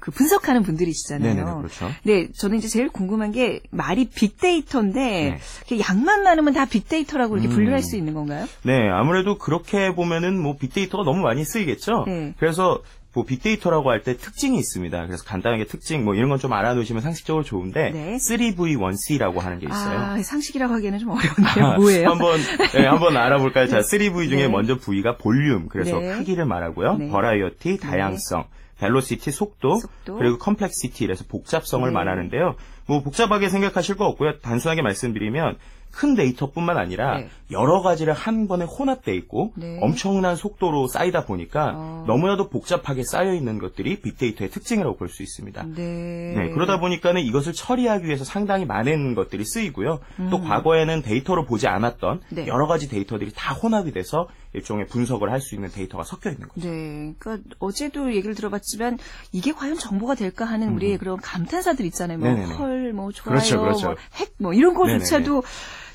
그 0.00 0.10
분석하는 0.10 0.62
분들이시잖아요. 0.62 1.34
네네, 1.34 1.44
그렇죠. 1.58 1.90
네, 2.04 2.28
저는 2.32 2.56
이제 2.56 2.68
제일 2.68 2.88
궁금한 2.88 3.32
게 3.32 3.60
말이 3.70 4.06
빅데이터인데 4.08 5.38
네. 5.68 5.78
양만 5.78 6.22
많으면 6.24 6.54
다 6.54 6.64
빅데이터라고 6.64 7.36
이렇게 7.36 7.48
음. 7.50 7.54
분류할 7.54 7.82
수 7.82 7.96
있는 7.96 8.14
건가요? 8.14 8.46
네, 8.64 8.88
아무래도 8.90 9.36
그렇게 9.36 9.92
보면은 9.94 10.40
뭐 10.42 10.56
빅데이터가 10.56 11.04
너무 11.04 11.20
많이 11.20 11.44
쓰이겠죠. 11.44 12.04
네. 12.06 12.34
그래서 12.38 12.82
뭐 13.12 13.24
빅데이터라고 13.24 13.90
할 13.90 14.02
때 14.02 14.16
특징이 14.16 14.56
있습니다. 14.58 15.06
그래서 15.06 15.24
간단하게 15.24 15.64
특징 15.66 16.04
뭐 16.04 16.14
이런 16.14 16.28
건 16.28 16.38
좀 16.38 16.52
알아놓으시면 16.52 17.02
상식적으로 17.02 17.42
좋은데 17.44 17.90
네. 17.90 18.16
3V1C라고 18.16 19.38
하는 19.40 19.58
게 19.58 19.66
있어요. 19.66 19.98
아, 19.98 20.22
상식이라고 20.22 20.72
하기에는 20.74 20.98
좀 21.00 21.10
어려운데요. 21.18 21.76
뭐예요? 21.80 22.08
한번 22.10 22.38
네, 22.74 22.86
한번 22.86 23.16
알아볼까요? 23.16 23.66
자, 23.66 23.80
3V 23.80 24.28
중에 24.28 24.42
네. 24.42 24.48
먼저 24.48 24.76
V가 24.78 25.16
volume, 25.16 25.68
그래서 25.68 25.98
네. 25.98 26.12
크기를 26.16 26.46
말하고요. 26.46 26.96
네. 26.96 27.08
버라이어티, 27.08 27.78
다양성, 27.78 28.44
velocity, 28.78 29.30
속도, 29.32 29.76
속도. 29.76 30.16
그리고 30.16 30.38
complexity, 30.38 31.04
그래서 31.06 31.24
복잡성을 31.28 31.86
네. 31.86 31.92
말하는데요. 31.92 32.54
뭐 32.86 33.02
복잡하게 33.02 33.48
생각하실 33.50 33.96
거 33.96 34.06
없고요. 34.06 34.38
단순하게 34.40 34.82
말씀드리면 34.82 35.56
큰 35.92 36.14
데이터뿐만 36.14 36.76
아니라 36.78 37.18
네. 37.18 37.28
여러 37.50 37.82
가지를 37.82 38.12
한 38.12 38.46
번에 38.48 38.64
혼합돼 38.64 39.14
있고 39.16 39.52
네. 39.56 39.78
엄청난 39.82 40.36
속도로 40.36 40.86
쌓이다 40.86 41.24
보니까 41.24 41.72
어. 41.74 42.04
너무나도 42.06 42.48
복잡하게 42.48 43.02
쌓여 43.04 43.34
있는 43.34 43.58
것들이 43.58 44.00
빅데이터의 44.00 44.50
특징이라고 44.50 44.96
볼 44.96 45.08
수 45.10 45.22
있습니다. 45.24 45.64
네. 45.74 46.34
네, 46.36 46.50
그러다 46.50 46.78
보니까는 46.78 47.22
이것을 47.22 47.52
처리하기 47.52 48.06
위해서 48.06 48.24
상당히 48.24 48.64
많은 48.64 49.14
것들이 49.16 49.44
쓰이고요. 49.44 49.98
또 50.30 50.36
음. 50.36 50.44
과거에는 50.48 51.02
데이터로 51.02 51.44
보지 51.46 51.66
않았던 51.66 52.20
네. 52.30 52.46
여러 52.46 52.66
가지 52.68 52.88
데이터들이 52.88 53.32
다 53.34 53.54
혼합이 53.54 53.90
돼서 53.92 54.28
일종의 54.52 54.86
분석을 54.88 55.30
할 55.30 55.40
수 55.40 55.54
있는 55.54 55.70
데이터가 55.70 56.04
섞여 56.04 56.30
있는 56.30 56.48
거죠. 56.48 56.68
네, 56.68 57.14
그러니까 57.18 57.38
어제도 57.58 58.12
얘기를 58.14 58.34
들어봤지만 58.34 58.98
이게 59.32 59.52
과연 59.52 59.78
정보가 59.78 60.14
될까 60.16 60.44
하는 60.44 60.74
우리의 60.74 60.98
그런 60.98 61.16
감탄사들 61.18 61.84
있잖아요. 61.86 62.18
뭐 62.18 62.28
음. 62.28 62.44
헐, 62.56 62.92
뭐 62.92 63.12
좋아요, 63.12 63.38
그렇죠, 63.38 63.60
그렇죠. 63.60 63.86
뭐 63.88 63.96
핵, 64.16 64.34
뭐 64.38 64.52
이런 64.52 64.74
거조차도 64.74 65.42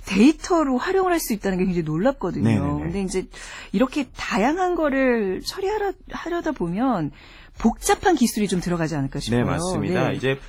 데이터로 0.05 0.77
활용을 0.77 1.11
할 1.11 1.19
수 1.19 1.33
있다는 1.33 1.57
게 1.57 1.65
굉장히 1.65 1.83
놀랍거든요. 1.83 2.43
네네네. 2.43 2.79
근데 2.83 3.01
이제 3.01 3.27
이렇게 3.71 4.07
다양한 4.15 4.75
거를 4.75 5.41
처리하려 5.41 5.93
하려다 6.11 6.51
보면 6.51 7.11
복잡한 7.57 8.15
기술이 8.15 8.47
좀 8.47 8.59
들어가지 8.61 8.95
않을까 8.95 9.19
싶어요. 9.19 9.43
네, 9.43 9.49
맞습니다. 9.49 10.09
네. 10.09 10.15
이제 10.15 10.39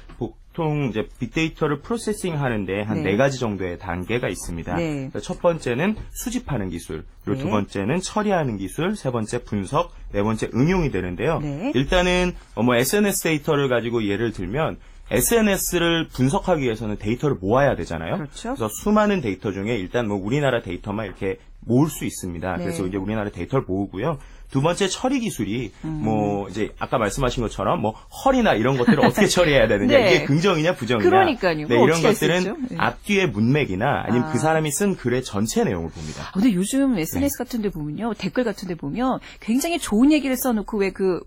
보통 0.56 0.88
이제 0.88 1.06
빅데이터를 1.20 1.80
processing 1.80 2.40
하는데 2.40 2.82
한 2.82 3.02
네. 3.02 3.10
네 3.10 3.16
가지 3.16 3.38
정도의 3.38 3.78
단계가 3.78 4.28
있습니다. 4.28 4.74
네. 4.76 5.08
그래서 5.12 5.20
첫 5.20 5.42
번째는 5.42 5.96
수집하는 6.12 6.70
기술, 6.70 7.04
그리고 7.24 7.38
네. 7.38 7.44
두 7.44 7.50
번째는 7.50 8.00
처리하는 8.00 8.56
기술, 8.56 8.96
세 8.96 9.10
번째 9.10 9.44
분석, 9.44 9.92
네 10.12 10.22
번째 10.22 10.48
응용이 10.54 10.90
되는데요. 10.90 11.40
네. 11.40 11.72
일단은 11.74 12.32
어, 12.54 12.62
뭐 12.62 12.74
SNS 12.74 13.22
데이터를 13.22 13.68
가지고 13.68 14.04
예를 14.04 14.32
들면 14.32 14.78
SNS를 15.10 16.08
분석하기 16.08 16.62
위해서는 16.62 16.96
데이터를 16.96 17.36
모아야 17.38 17.76
되잖아요. 17.76 18.16
그렇죠. 18.16 18.50
래서 18.50 18.68
수많은 18.68 19.20
데이터 19.20 19.52
중에 19.52 19.76
일단 19.76 20.08
뭐 20.08 20.16
우리나라 20.16 20.62
데이터만 20.62 21.06
이렇게 21.06 21.38
모을 21.60 21.90
수 21.90 22.04
있습니다. 22.04 22.56
네. 22.56 22.64
그래서 22.64 22.86
이제 22.86 22.96
우리나라 22.96 23.30
데이터를 23.30 23.66
모으고요. 23.68 24.18
두 24.50 24.60
번째 24.60 24.88
처리 24.88 25.20
기술이 25.20 25.72
음. 25.84 26.00
뭐 26.02 26.48
이제 26.48 26.70
아까 26.78 26.98
말씀하신 26.98 27.42
것처럼 27.42 27.80
뭐 27.80 27.94
헐이나 28.24 28.54
이런 28.54 28.76
것들을 28.76 28.98
어떻게 29.06 29.26
처리해야 29.28 29.68
되느냐 29.68 29.96
네. 29.96 30.14
이게 30.16 30.24
긍정이냐 30.24 30.74
부정이냐 30.74 31.08
그러니까요. 31.08 31.68
네, 31.68 31.74
이런 31.82 32.02
것들은? 32.02 32.66
네. 32.70 32.76
앞뒤의 32.78 33.28
문맥이나 33.28 34.04
아니면 34.06 34.28
아. 34.28 34.32
그 34.32 34.38
사람이 34.38 34.70
쓴 34.72 34.96
글의 34.96 35.22
전체 35.22 35.62
내용을 35.62 35.90
봅니다. 35.90 36.24
아, 36.28 36.30
근데 36.32 36.52
요즘 36.52 36.98
SNS 36.98 37.38
같은 37.38 37.62
데 37.62 37.70
보면요. 37.70 38.14
댓글 38.14 38.42
같은 38.42 38.66
데 38.66 38.74
보면 38.74 39.20
굉장히 39.40 39.78
좋은 39.78 40.10
얘기를 40.10 40.36
써놓고 40.36 40.78
왜 40.78 40.90
그 40.96 41.20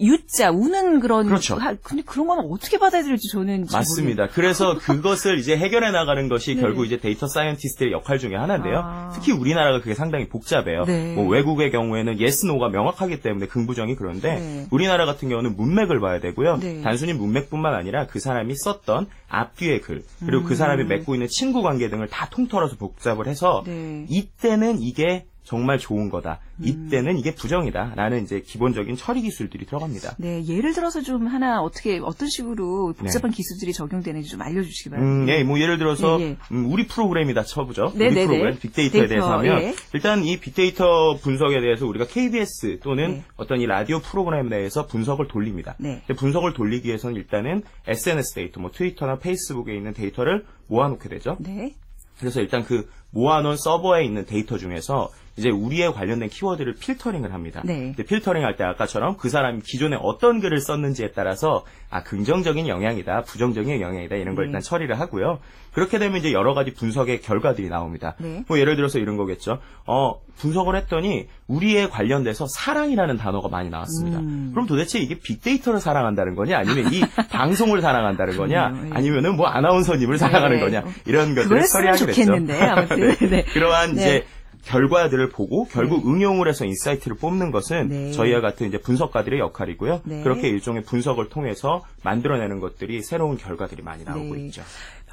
ㅠ자, 0.00 0.50
우는 0.50 1.00
그런. 1.00 1.26
그렇죠. 1.26 1.56
하- 1.56 1.74
근데 1.82 2.02
그런 2.02 2.26
건 2.26 2.38
어떻게 2.50 2.78
받아들일지 2.78 3.28
저는 3.28 3.66
잘 3.66 3.80
맞습니다. 3.80 4.28
그래서 4.28 4.76
그것을 4.80 5.38
이제 5.38 5.56
해결해 5.56 5.90
나가는 5.90 6.28
것이 6.28 6.54
네. 6.54 6.60
결국 6.60 6.86
이제 6.86 6.98
data 6.98 7.26
scientist의 7.28 7.92
역할 7.92 8.18
중에 8.18 8.34
하나인데요. 8.34 8.78
아. 8.82 9.10
특히 9.14 9.32
우리나라가 9.32 9.80
그게 9.80 9.94
상당히 9.94 10.28
복잡해요. 10.28 10.84
네. 10.86 11.14
뭐 11.14 11.26
외국의 11.28 11.70
경우에는 11.70 12.18
yes, 12.18 12.46
no가 12.46 12.68
명확하기 12.70 13.20
때문에 13.20 13.46
긍부정이 13.46 13.96
그런데 13.96 14.34
네. 14.36 14.66
우리나라 14.70 15.04
같은 15.06 15.28
경우는 15.28 15.56
문맥을 15.56 16.00
봐야 16.00 16.20
되고요. 16.20 16.56
네. 16.58 16.80
단순히 16.82 17.12
문맥뿐만 17.12 17.74
아니라 17.74 18.06
그 18.06 18.20
사람이 18.20 18.54
썼던 18.56 19.06
앞뒤의 19.28 19.80
글 19.80 20.02
그리고 20.24 20.44
그 20.44 20.54
사람이 20.56 20.84
맺고 20.84 21.14
있는 21.14 21.28
친구 21.28 21.62
관계 21.62 21.88
등을 21.90 22.08
다 22.08 22.28
통틀어서 22.30 22.76
복합을 22.76 23.26
해서 23.26 23.62
네. 23.66 24.06
이때는 24.08 24.80
이게 24.80 25.26
정말 25.50 25.78
좋은 25.78 26.10
거다. 26.10 26.38
음. 26.58 26.64
이때는 26.64 27.18
이게 27.18 27.34
부정이다라는 27.34 28.22
이제 28.22 28.40
기본적인 28.40 28.94
처리 28.94 29.22
기술들이 29.22 29.66
들어갑니다. 29.66 30.14
네, 30.18 30.46
예를 30.46 30.72
들어서 30.74 31.02
좀 31.02 31.26
하나 31.26 31.60
어떻게 31.60 31.98
어떤 31.98 32.28
식으로 32.28 32.94
복잡한 32.96 33.32
기술들이 33.32 33.72
적용되는지 33.72 34.28
좀 34.28 34.42
알려주시기 34.42 34.90
바랍니다. 34.90 35.24
음, 35.24 35.28
예, 35.28 35.42
뭐 35.42 35.58
예를 35.58 35.78
들어서 35.78 36.20
예, 36.20 36.24
예. 36.24 36.36
음, 36.52 36.70
우리 36.70 36.86
프로그램이다 36.86 37.42
쳐보죠. 37.42 37.92
네, 37.96 38.06
우리 38.06 38.14
네, 38.14 38.26
프로그램 38.26 38.54
네. 38.54 38.60
빅데이터에 38.60 39.00
데이터, 39.00 39.08
대해서 39.08 39.32
하면 39.38 39.62
예. 39.62 39.74
일단 39.92 40.24
이 40.24 40.38
빅데이터 40.38 41.16
분석에 41.16 41.60
대해서 41.60 41.84
우리가 41.84 42.06
KBS 42.06 42.78
또는 42.80 43.14
네. 43.14 43.24
어떤 43.34 43.60
이 43.60 43.66
라디오 43.66 43.98
프로그램에 43.98 44.50
대해서 44.50 44.86
분석을 44.86 45.26
돌립니다. 45.26 45.74
네. 45.80 46.04
근데 46.06 46.14
분석을 46.14 46.54
돌리기 46.54 46.86
위해서는 46.86 47.16
일단은 47.16 47.64
SNS 47.88 48.34
데이터, 48.36 48.60
뭐 48.60 48.70
트위터나 48.70 49.18
페이스북에 49.18 49.74
있는 49.74 49.94
데이터를 49.94 50.44
모아놓게 50.68 51.08
되죠. 51.08 51.38
네. 51.40 51.74
그래서 52.20 52.40
일단 52.40 52.62
그 52.62 52.88
모아놓은 53.10 53.56
서버에 53.56 54.04
있는 54.04 54.24
데이터 54.26 54.58
중에서 54.58 55.10
이제 55.40 55.48
우리에 55.48 55.88
관련된 55.88 56.28
키워드를 56.28 56.74
filtering을 56.74 57.32
합니다. 57.32 57.62
네. 57.64 57.94
근데 57.96 58.04
필터링 58.04 58.44
할 58.44 58.56
때 58.56 58.64
아까처럼 58.64 59.16
그 59.16 59.30
사람이 59.30 59.62
기존에 59.62 59.96
어떤 59.98 60.40
글을 60.40 60.60
썼는지에 60.60 61.12
따라서 61.12 61.64
아 61.88 62.02
긍정적인 62.02 62.68
영향이다, 62.68 63.22
부정적인 63.22 63.80
영향이다 63.80 64.16
이런 64.16 64.34
걸 64.34 64.44
네. 64.44 64.48
일단 64.48 64.60
처리를 64.60 65.00
하고요. 65.00 65.38
그렇게 65.72 65.98
되면 65.98 66.18
이제 66.18 66.32
여러 66.32 66.52
가지 66.52 66.74
분석의 66.74 67.22
결과들이 67.22 67.68
나옵니다. 67.68 68.16
네. 68.18 68.44
뭐 68.48 68.58
예를 68.58 68.76
들어서 68.76 68.98
이런 68.98 69.16
거겠죠. 69.16 69.60
어 69.86 70.20
분석을 70.36 70.76
했더니 70.76 71.26
우리에 71.46 71.88
관련돼서 71.88 72.46
사랑이라는 72.48 73.16
단어가 73.16 73.48
많이 73.48 73.70
나왔습니다. 73.70 74.18
음. 74.18 74.50
그럼 74.52 74.66
도대체 74.66 74.98
이게 74.98 75.18
빅데이터를 75.18 75.80
사랑한다는 75.80 76.34
거냐, 76.34 76.58
아니면 76.58 76.92
이 76.92 77.00
방송을 77.30 77.80
사랑한다는 77.80 78.36
거냐, 78.36 78.70
그럼요, 78.72 78.86
예. 78.88 78.90
아니면은 78.92 79.36
뭐 79.36 79.46
아나운서님을 79.46 80.18
사랑하는 80.18 80.58
네. 80.58 80.62
거냐 80.64 80.84
이런 81.06 81.34
것들을 81.34 81.62
처리하게 81.64 82.06
됐죠. 82.06 82.12
좋겠는데 82.24 82.60
아무튼 82.62 83.16
네. 83.30 83.44
그러한 83.44 83.94
네. 83.94 84.00
이제 84.02 84.26
결과들을 84.64 85.30
보고 85.30 85.64
결국 85.66 86.06
응용을 86.06 86.48
해서 86.48 86.64
insight를 86.64 87.16
뽑는 87.16 87.50
것은 87.50 87.88
네. 87.88 88.12
저희와 88.12 88.40
같은 88.40 88.68
이제 88.68 88.78
분석가들의 88.78 89.38
역할이고요. 89.38 90.02
네. 90.04 90.22
그렇게 90.22 90.48
일종의 90.48 90.82
분석을 90.82 91.28
통해서 91.28 91.82
만들어내는 92.02 92.60
것들이 92.60 93.02
새로운 93.02 93.36
결과들이 93.36 93.82
많이 93.82 94.04
나오고 94.04 94.34
네. 94.34 94.46
있죠. 94.46 94.62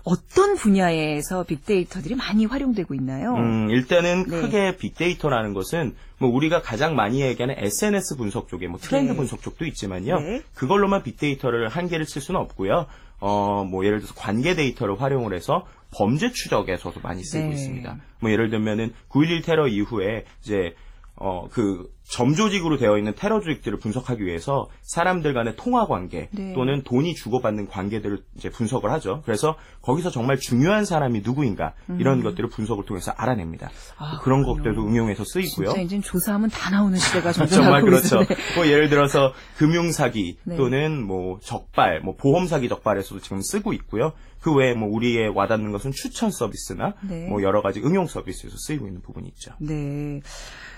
어떤 0.04 0.56
분야에서 0.56 1.44
빅데이터들이 1.44 2.16
많이 2.16 2.46
활용되고 2.46 2.94
있나요? 2.94 3.34
음, 3.36 3.70
일단은 3.70 4.24
네. 4.24 4.42
크게 4.42 4.78
빅데이터라는 4.78 5.54
것은 5.54 5.96
뭐 6.18 6.30
우리가 6.30 6.62
가장 6.62 6.96
많이 6.96 7.22
얘기하는 7.22 7.56
SNS 7.58 8.16
분석 8.16 8.48
쪽에 8.48 8.68
뭐 8.68 8.80
트렌드 8.80 9.12
네. 9.12 9.18
분석 9.18 9.42
쪽도 9.42 9.66
있지만요. 9.66 10.20
네. 10.20 10.42
그걸로만 10.54 11.04
빅데이터를 11.04 11.68
한계를 11.68 12.06
칠 12.06 12.22
수는 12.22 12.40
없고요. 12.40 12.86
어, 13.20 13.66
뭐 13.70 13.84
예를 13.86 14.00
들어서 14.00 14.14
관계 14.16 14.56
데이터를 14.56 15.02
활용을 15.02 15.34
해서 15.34 15.66
범죄 15.91 16.32
추적에서도 16.32 17.00
많이 17.02 17.23
쓰이고 17.23 17.47
네. 17.47 17.54
있습니다. 17.54 17.97
뭐 18.19 18.32
예를 18.32 18.50
들면은 18.50 18.93
9.11 19.10 19.45
테러 19.45 19.67
이후에 19.67 20.26
이제 20.41 20.76
어, 21.19 21.47
그 21.51 21.89
점조직으로 22.10 22.77
되어 22.77 22.97
있는 22.97 23.13
테러 23.15 23.41
조직들을 23.41 23.80
분석하기 23.80 24.23
위해서 24.23 24.69
사람들 24.84 25.34
간의 25.34 25.56
통화 25.58 25.88
관계 25.88 26.30
네. 26.32 26.53
또는 26.53 26.84
돈이 26.84 27.15
주고받는 27.15 27.67
관계들을 27.67 28.19
이제 28.38 28.49
분석을 28.49 28.91
하죠. 28.91 29.21
그래서 29.25 29.56
거기서 29.82 30.10
정말 30.10 30.38
중요한 30.38 30.86
사람이 30.86 31.21
누구인가 31.21 31.73
이런 31.99 32.23
것들을 32.23 32.49
분석을 32.49 32.86
통해서 32.86 33.12
알아냅니다. 33.12 33.67
음. 33.67 33.97
아, 33.97 34.19
그런 34.21 34.43
그렇군요. 34.43 34.63
것들도 34.63 34.88
응용해서 34.88 35.25
쓰이고요. 35.25 35.67
진짜 35.69 35.82
이제 35.82 35.99
조사하면 35.99 36.49
다 36.49 36.69
나오는 36.69 36.97
시대가 36.97 37.32
점점 37.34 37.63
정말 37.63 37.82
그렇죠. 37.82 38.19
뭐 38.56 38.67
예를 38.67 38.89
들어서 38.89 39.34
금융 39.58 39.91
사기 39.91 40.38
네. 40.45 40.56
또는 40.56 41.03
뭐 41.06 41.39
적발, 41.41 41.99
뭐 42.01 42.15
보험 42.15 42.47
사기 42.47 42.69
적발에서도 42.69 43.19
지금 43.21 43.41
쓰고 43.41 43.73
있고요. 43.73 44.13
그 44.39 44.53
외에 44.53 44.73
뭐 44.73 44.88
우리의 44.89 45.30
와닿는 45.30 45.71
것은 45.71 45.91
추천 45.91 46.32
서비스나 46.32 46.93
네. 47.01 47.27
뭐 47.27 47.41
여러 47.41 47.62
가지 47.62 47.82
응용 47.82 48.08
서비스에서 48.08 48.56
쓰이고 48.58 48.88
있는 48.88 49.01
부분이 49.01 49.27
있죠. 49.30 49.51
네. 49.60 50.21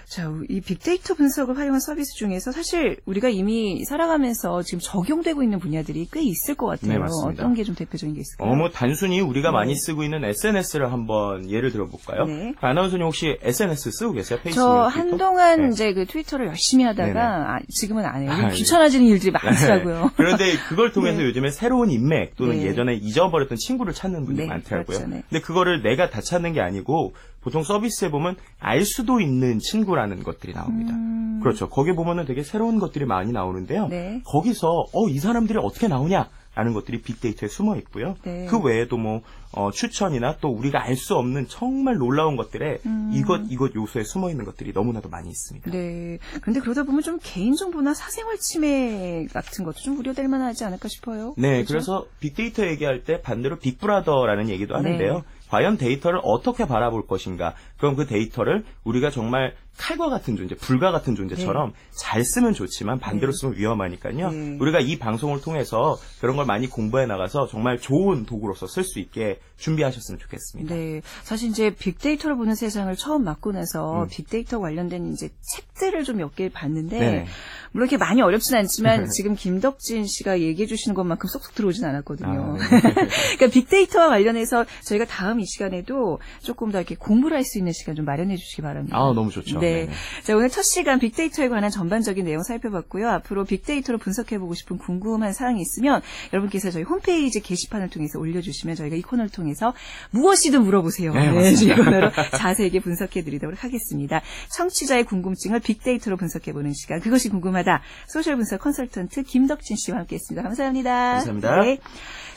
자, 0.10 0.32
이 0.50 0.60
빅데이터 0.60 1.14
분석을 1.14 1.56
활용한 1.58 1.80
서비스 1.80 2.16
중에서 2.16 2.52
사실 2.52 2.98
우리가 3.06 3.30
이미 3.30 3.86
살아가면서 3.86 4.64
지금 4.64 4.80
적용되고 4.82 5.44
있는 5.44 5.60
분야들이 5.60 6.08
꽤 6.12 6.22
있을 6.24 6.56
것 6.56 6.66
같아요. 6.66 6.94
네, 6.94 6.98
맞습니다. 6.98 7.44
어떤 7.44 7.54
게 7.54 7.64
좀 7.64 7.76
대표적인 7.76 8.16
게 8.16 8.22
있을까요? 8.22 8.50
어, 8.50 8.56
뭐 8.56 8.70
단순히 8.72 9.20
우리가 9.22 9.52
많이 9.52 9.76
쓰고 9.76 10.04
있는 10.04 10.24
SNS를 10.24 10.92
한번 10.92 11.48
예를 11.52 11.72
들어볼까요? 11.72 12.26
네. 12.26 12.54
아나운서님 12.60 13.06
혹시 13.06 13.38
SNS 13.44 13.92
쓰고 13.92 14.14
계세요? 14.14 14.40
페이스북, 14.42 14.64
저? 14.64 14.88
한동안 14.88 15.62
네. 15.62 15.68
이제 15.70 15.94
그 15.94 16.06
트위터를 16.08 16.48
열심히 16.48 16.86
하다가 16.86 17.08
네네. 17.08 17.20
아, 17.20 17.60
지금은 17.70 18.04
안 18.06 18.24
해요. 18.24 18.32
아, 18.32 18.50
예. 18.50 18.56
귀찮아지는 18.56 19.06
일들이 19.06 19.32
많더라고요. 19.32 20.02
네. 20.06 20.10
그런데 20.18 20.58
그걸 20.70 20.92
통해서 20.92 21.20
네. 21.20 21.26
요즘에 21.26 21.52
새로운 21.52 21.92
인맥 21.92 22.36
또는 22.36 22.58
네. 22.58 22.66
예전에 22.66 22.96
잊어버렸던 22.96 23.58
친구를 23.60 23.94
찾는 23.94 24.26
분들이 24.26 24.48
네, 24.48 24.54
많더라고요. 24.54 24.98
그렇죠, 24.98 25.08
네. 25.14 25.24
근데 25.30 25.42
그거를 25.42 25.84
내가 25.84 26.10
다 26.10 26.22
찾는 26.22 26.54
게 26.54 26.62
아니고 26.62 27.14
보통 27.42 27.64
서비스에 27.64 28.10
보면 28.12 28.36
알 28.60 28.84
수도 28.86 29.20
있는 29.22 29.60
친구라는 29.60 30.24
것들이 30.24 30.54
나옵니다. 30.54 30.94
음. 30.94 31.40
그렇죠. 31.42 31.70
거기 31.70 31.94
보면은 31.94 32.26
되게 32.26 32.44
새로운 32.44 32.80
것들이 32.80 33.06
많이 33.06 33.32
나오는데요. 33.32 33.88
네. 33.88 34.22
거기서 34.26 34.68
어 34.94 35.08
이 35.10 35.20
사람들이 35.20 35.58
어떻게 35.62 35.88
나오냐? 35.88 36.30
라는 36.56 36.74
것들이 36.74 37.02
빅데이터에 37.02 37.48
숨어 37.48 37.78
있고요. 37.78 38.16
네. 38.24 38.46
그 38.50 38.60
외에도 38.60 38.98
뭐 38.98 39.22
어, 39.54 39.72
추천이나 39.72 40.36
또 40.42 40.50
우리가 40.50 40.84
알 40.84 40.96
수 40.98 41.16
없는 41.16 41.48
정말 41.48 41.96
놀라운 41.96 42.36
것들에 42.36 42.80
음. 42.86 43.12
이것 43.14 43.44
이것 43.50 43.74
요소에 43.76 44.04
숨어 44.04 44.30
있는 44.30 44.44
것들이 44.44 44.74
너무나도 44.74 45.08
많이 45.08 45.30
있습니다. 45.30 45.72
네. 45.72 46.18
그런데 46.42 46.60
그러다 46.60 46.84
보면 46.84 47.02
좀 47.02 47.18
개인정보나 47.24 47.94
사생활 47.94 48.38
침해 48.40 49.26
같은 49.32 49.64
것도 49.64 49.78
좀 49.78 49.98
우려될 50.00 50.28
만하지 50.28 50.66
않을까 50.66 50.90
싶어요. 50.90 51.34
네, 51.38 51.64
그렇죠? 51.64 51.68
그래서 51.74 52.06
빅데이터 52.20 52.66
얘기할 52.68 53.06
때 53.06 53.22
반대로 53.22 53.58
빅브라더라는 53.60 54.50
얘기도 54.50 54.76
하는데요. 54.76 55.14
네. 55.14 55.22
과연 55.50 55.78
데이터를 55.78 56.20
어떻게 56.24 56.66
바라볼 56.66 57.08
것인가? 57.08 57.56
그럼 57.78 57.96
그 57.96 58.06
데이터를 58.06 58.64
우리가 58.84 59.10
정말 59.10 59.54
칼과 59.80 60.10
같은 60.10 60.36
존재, 60.36 60.56
불과 60.56 60.92
같은 60.92 61.16
존재처럼 61.16 61.72
잘 61.92 62.26
쓰면 62.26 62.54
좋지만 62.54 63.00
반대로 63.00 63.32
네. 63.32 63.38
쓰면 63.40 63.56
위험하니까요. 63.58 64.30
네. 64.32 64.58
우리가 64.60 64.80
이 64.82 65.00
방송을 65.00 65.40
통해서 65.42 65.98
그런 66.20 66.36
걸 66.36 66.46
많이 66.46 66.68
공부해 66.68 67.06
나가서 67.06 67.48
정말 67.48 67.80
좋은 67.80 68.26
도구로서 68.26 68.68
쓸 68.68 68.84
수 68.84 69.00
있게 69.00 69.40
준비하셨으면 69.58 70.20
좋겠습니다. 70.20 70.76
네. 70.76 71.02
사실 71.24 71.50
이제 71.50 71.74
빅데이터를 71.74 72.36
보는 72.36 72.56
세상을 72.56 72.94
처음 72.98 73.24
맡고 73.24 73.54
나서 73.54 74.04
음. 74.04 74.08
빅데이터 74.10 74.60
관련된 74.60 75.14
이제 75.14 75.30
책들을 75.54 76.04
좀 76.04 76.20
몇 76.20 76.36
개 76.36 76.50
봤는데 76.50 77.00
네. 77.00 77.26
물론 77.72 77.88
이렇게 77.88 77.98
많이 77.98 78.22
어렵진 78.22 78.56
않지만 78.56 79.08
지금 79.16 79.36
김덕진 79.36 80.06
씨가 80.06 80.42
얘기해 80.42 80.68
주시는 80.68 80.94
것만큼 80.96 81.28
쏙쏙 81.30 81.56
들어오진 81.56 81.86
않았거든요. 81.86 82.58
아, 82.58 82.58
네. 82.58 82.82
그러니까 83.38 83.48
빅데이터와 83.52 84.10
관련해서 84.10 84.66
저희가 84.84 85.06
다음 85.06 85.40
이 85.40 85.46
시간에도 85.46 86.20
조금 86.42 86.72
더 86.72 86.80
이렇게 86.80 86.96
공부를 86.96 87.38
할 87.38 87.44
수 87.50 87.58
있는 87.58 87.72
시간 87.74 87.96
좀 87.96 88.06
마련해 88.06 88.36
주시기 88.36 88.62
바랍니다. 88.62 88.96
아, 88.98 89.12
너무 89.14 89.32
좋죠. 89.32 89.60
네. 89.60 89.69
네네. 89.74 89.90
자, 90.24 90.36
오늘 90.36 90.50
첫 90.50 90.64
시간 90.64 91.00
빅데이터에 91.00 91.50
관한 91.50 91.70
전반적인 91.70 92.26
내용 92.26 92.44
살펴봤고요. 92.44 93.10
앞으로 93.10 93.46
빅데이터로 93.46 93.98
분석해보고 93.98 94.54
싶은 94.54 94.78
궁금한 94.78 95.34
사항이 95.34 95.62
있으면 95.62 96.02
여러분께서 96.34 96.72
저희 96.72 96.84
홈페이지 96.84 97.42
게시판을 97.42 97.90
통해서 97.90 98.20
올려주시면 98.20 98.76
저희가 98.76 98.96
이 98.96 99.02
코너를 99.02 99.30
통해서 99.30 99.74
무엇이든 100.12 100.64
물어보세요. 100.64 101.14
네, 101.14 101.52
이 101.52 101.76
코너로 101.76 102.12
자세하게 102.38 102.80
분석해드리도록 102.82 103.64
하겠습니다. 103.64 104.22
청취자의 104.56 105.06
궁금증을 105.06 105.60
빅데이터로 105.60 106.18
분석해보는 106.18 106.74
시간. 106.74 107.00
그것이 107.00 107.30
궁금하다. 107.30 107.82
소셜 108.08 108.36
분석 108.36 108.60
컨설턴트 108.62 109.24
김덕진 109.24 109.78
씨와 109.78 110.00
함께했습니다. 110.00 110.44
감사합니다. 110.44 111.14
감사합니다. 111.14 111.62
네. 111.64 111.80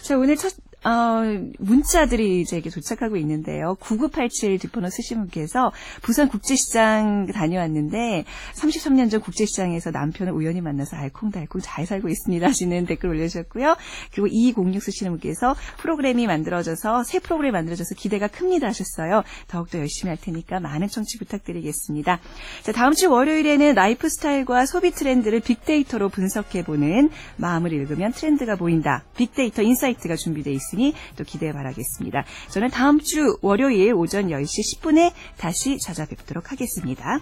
자, 0.03 0.19
오늘 0.19 0.37
첫 0.37 0.53
어, 0.85 1.23
문자들이 1.59 2.41
이제 2.41 2.57
이렇게 2.57 2.71
도착하고 2.71 3.17
있는데요. 3.17 3.77
9987 3.81 4.59
뒷번호 4.59 4.91
쓰신 4.91 5.19
분께서 5.19 5.73
부산 6.03 6.29
국제시장 6.29 7.27
다녀왔는데 7.27 8.25
33년 8.55 9.11
전 9.11 9.21
국제시장에서 9.21 9.93
남편을 9.93 10.33
우연히 10.33 10.61
만나서 10.61 10.97
알콩달콩 10.97 11.61
잘 11.61 11.87
살고 11.87 12.09
있습니다 12.09 12.45
하시는 12.47 12.85
댓글 12.87 13.11
올려주셨고요. 13.11 13.77
그리고 14.13 14.27
2206 14.29 14.83
쓰시는 14.83 15.13
분께서 15.13 15.55
프로그램이 15.79 16.27
만들어져서 16.27 17.05
새 17.05 17.21
프로그램이 17.21 17.53
만들어져서 17.53 17.95
기대가 17.95 18.27
큽니다 18.27 18.67
하셨어요. 18.67 19.23
더욱더 19.47 19.79
열심히 19.79 20.09
할 20.09 20.19
테니까 20.21 20.59
많은 20.59 20.89
청취 20.89 21.19
부탁드리겠습니다. 21.19 22.19
자, 22.63 22.73
다음 22.73 22.93
주 22.93 23.11
월요일에는 23.11 23.75
라이프 23.75 24.09
스타일과 24.09 24.67
소비 24.67 24.91
트렌드를 24.91 25.41
빅데이터로 25.41 26.09
분석해보는 26.09 27.11
마음을 27.37 27.73
읽으면 27.73 28.13
트렌드가 28.13 28.57
보인다. 28.57 29.05
빅데이터 29.17 29.63
insight가 29.63 30.17
준비되어 30.17 30.53
있습니다. 30.53 30.72
있으니 30.73 30.95
또 31.17 31.25
기대 31.25 31.53
바라겠습니다. 31.53 32.25
저는 32.51 32.71
다음 32.71 33.01
주 33.01 33.37
월요일 33.43 33.95
오전 33.95 34.29
10시 34.29 34.81
10분에 34.81 35.13
다시 35.37 35.79
찾아뵙도록 35.79 36.53
하겠습니다. 36.53 37.21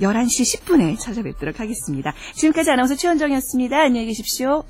11시 0.00 0.60
10분에 0.60 0.98
찾아뵙도록 0.98 1.60
하겠습니다. 1.60 2.14
지금까지 2.34 2.70
아나운서 2.70 2.94
최원정이었습니다. 2.96 3.78
안녕히 3.78 4.06
계십시오. 4.06 4.64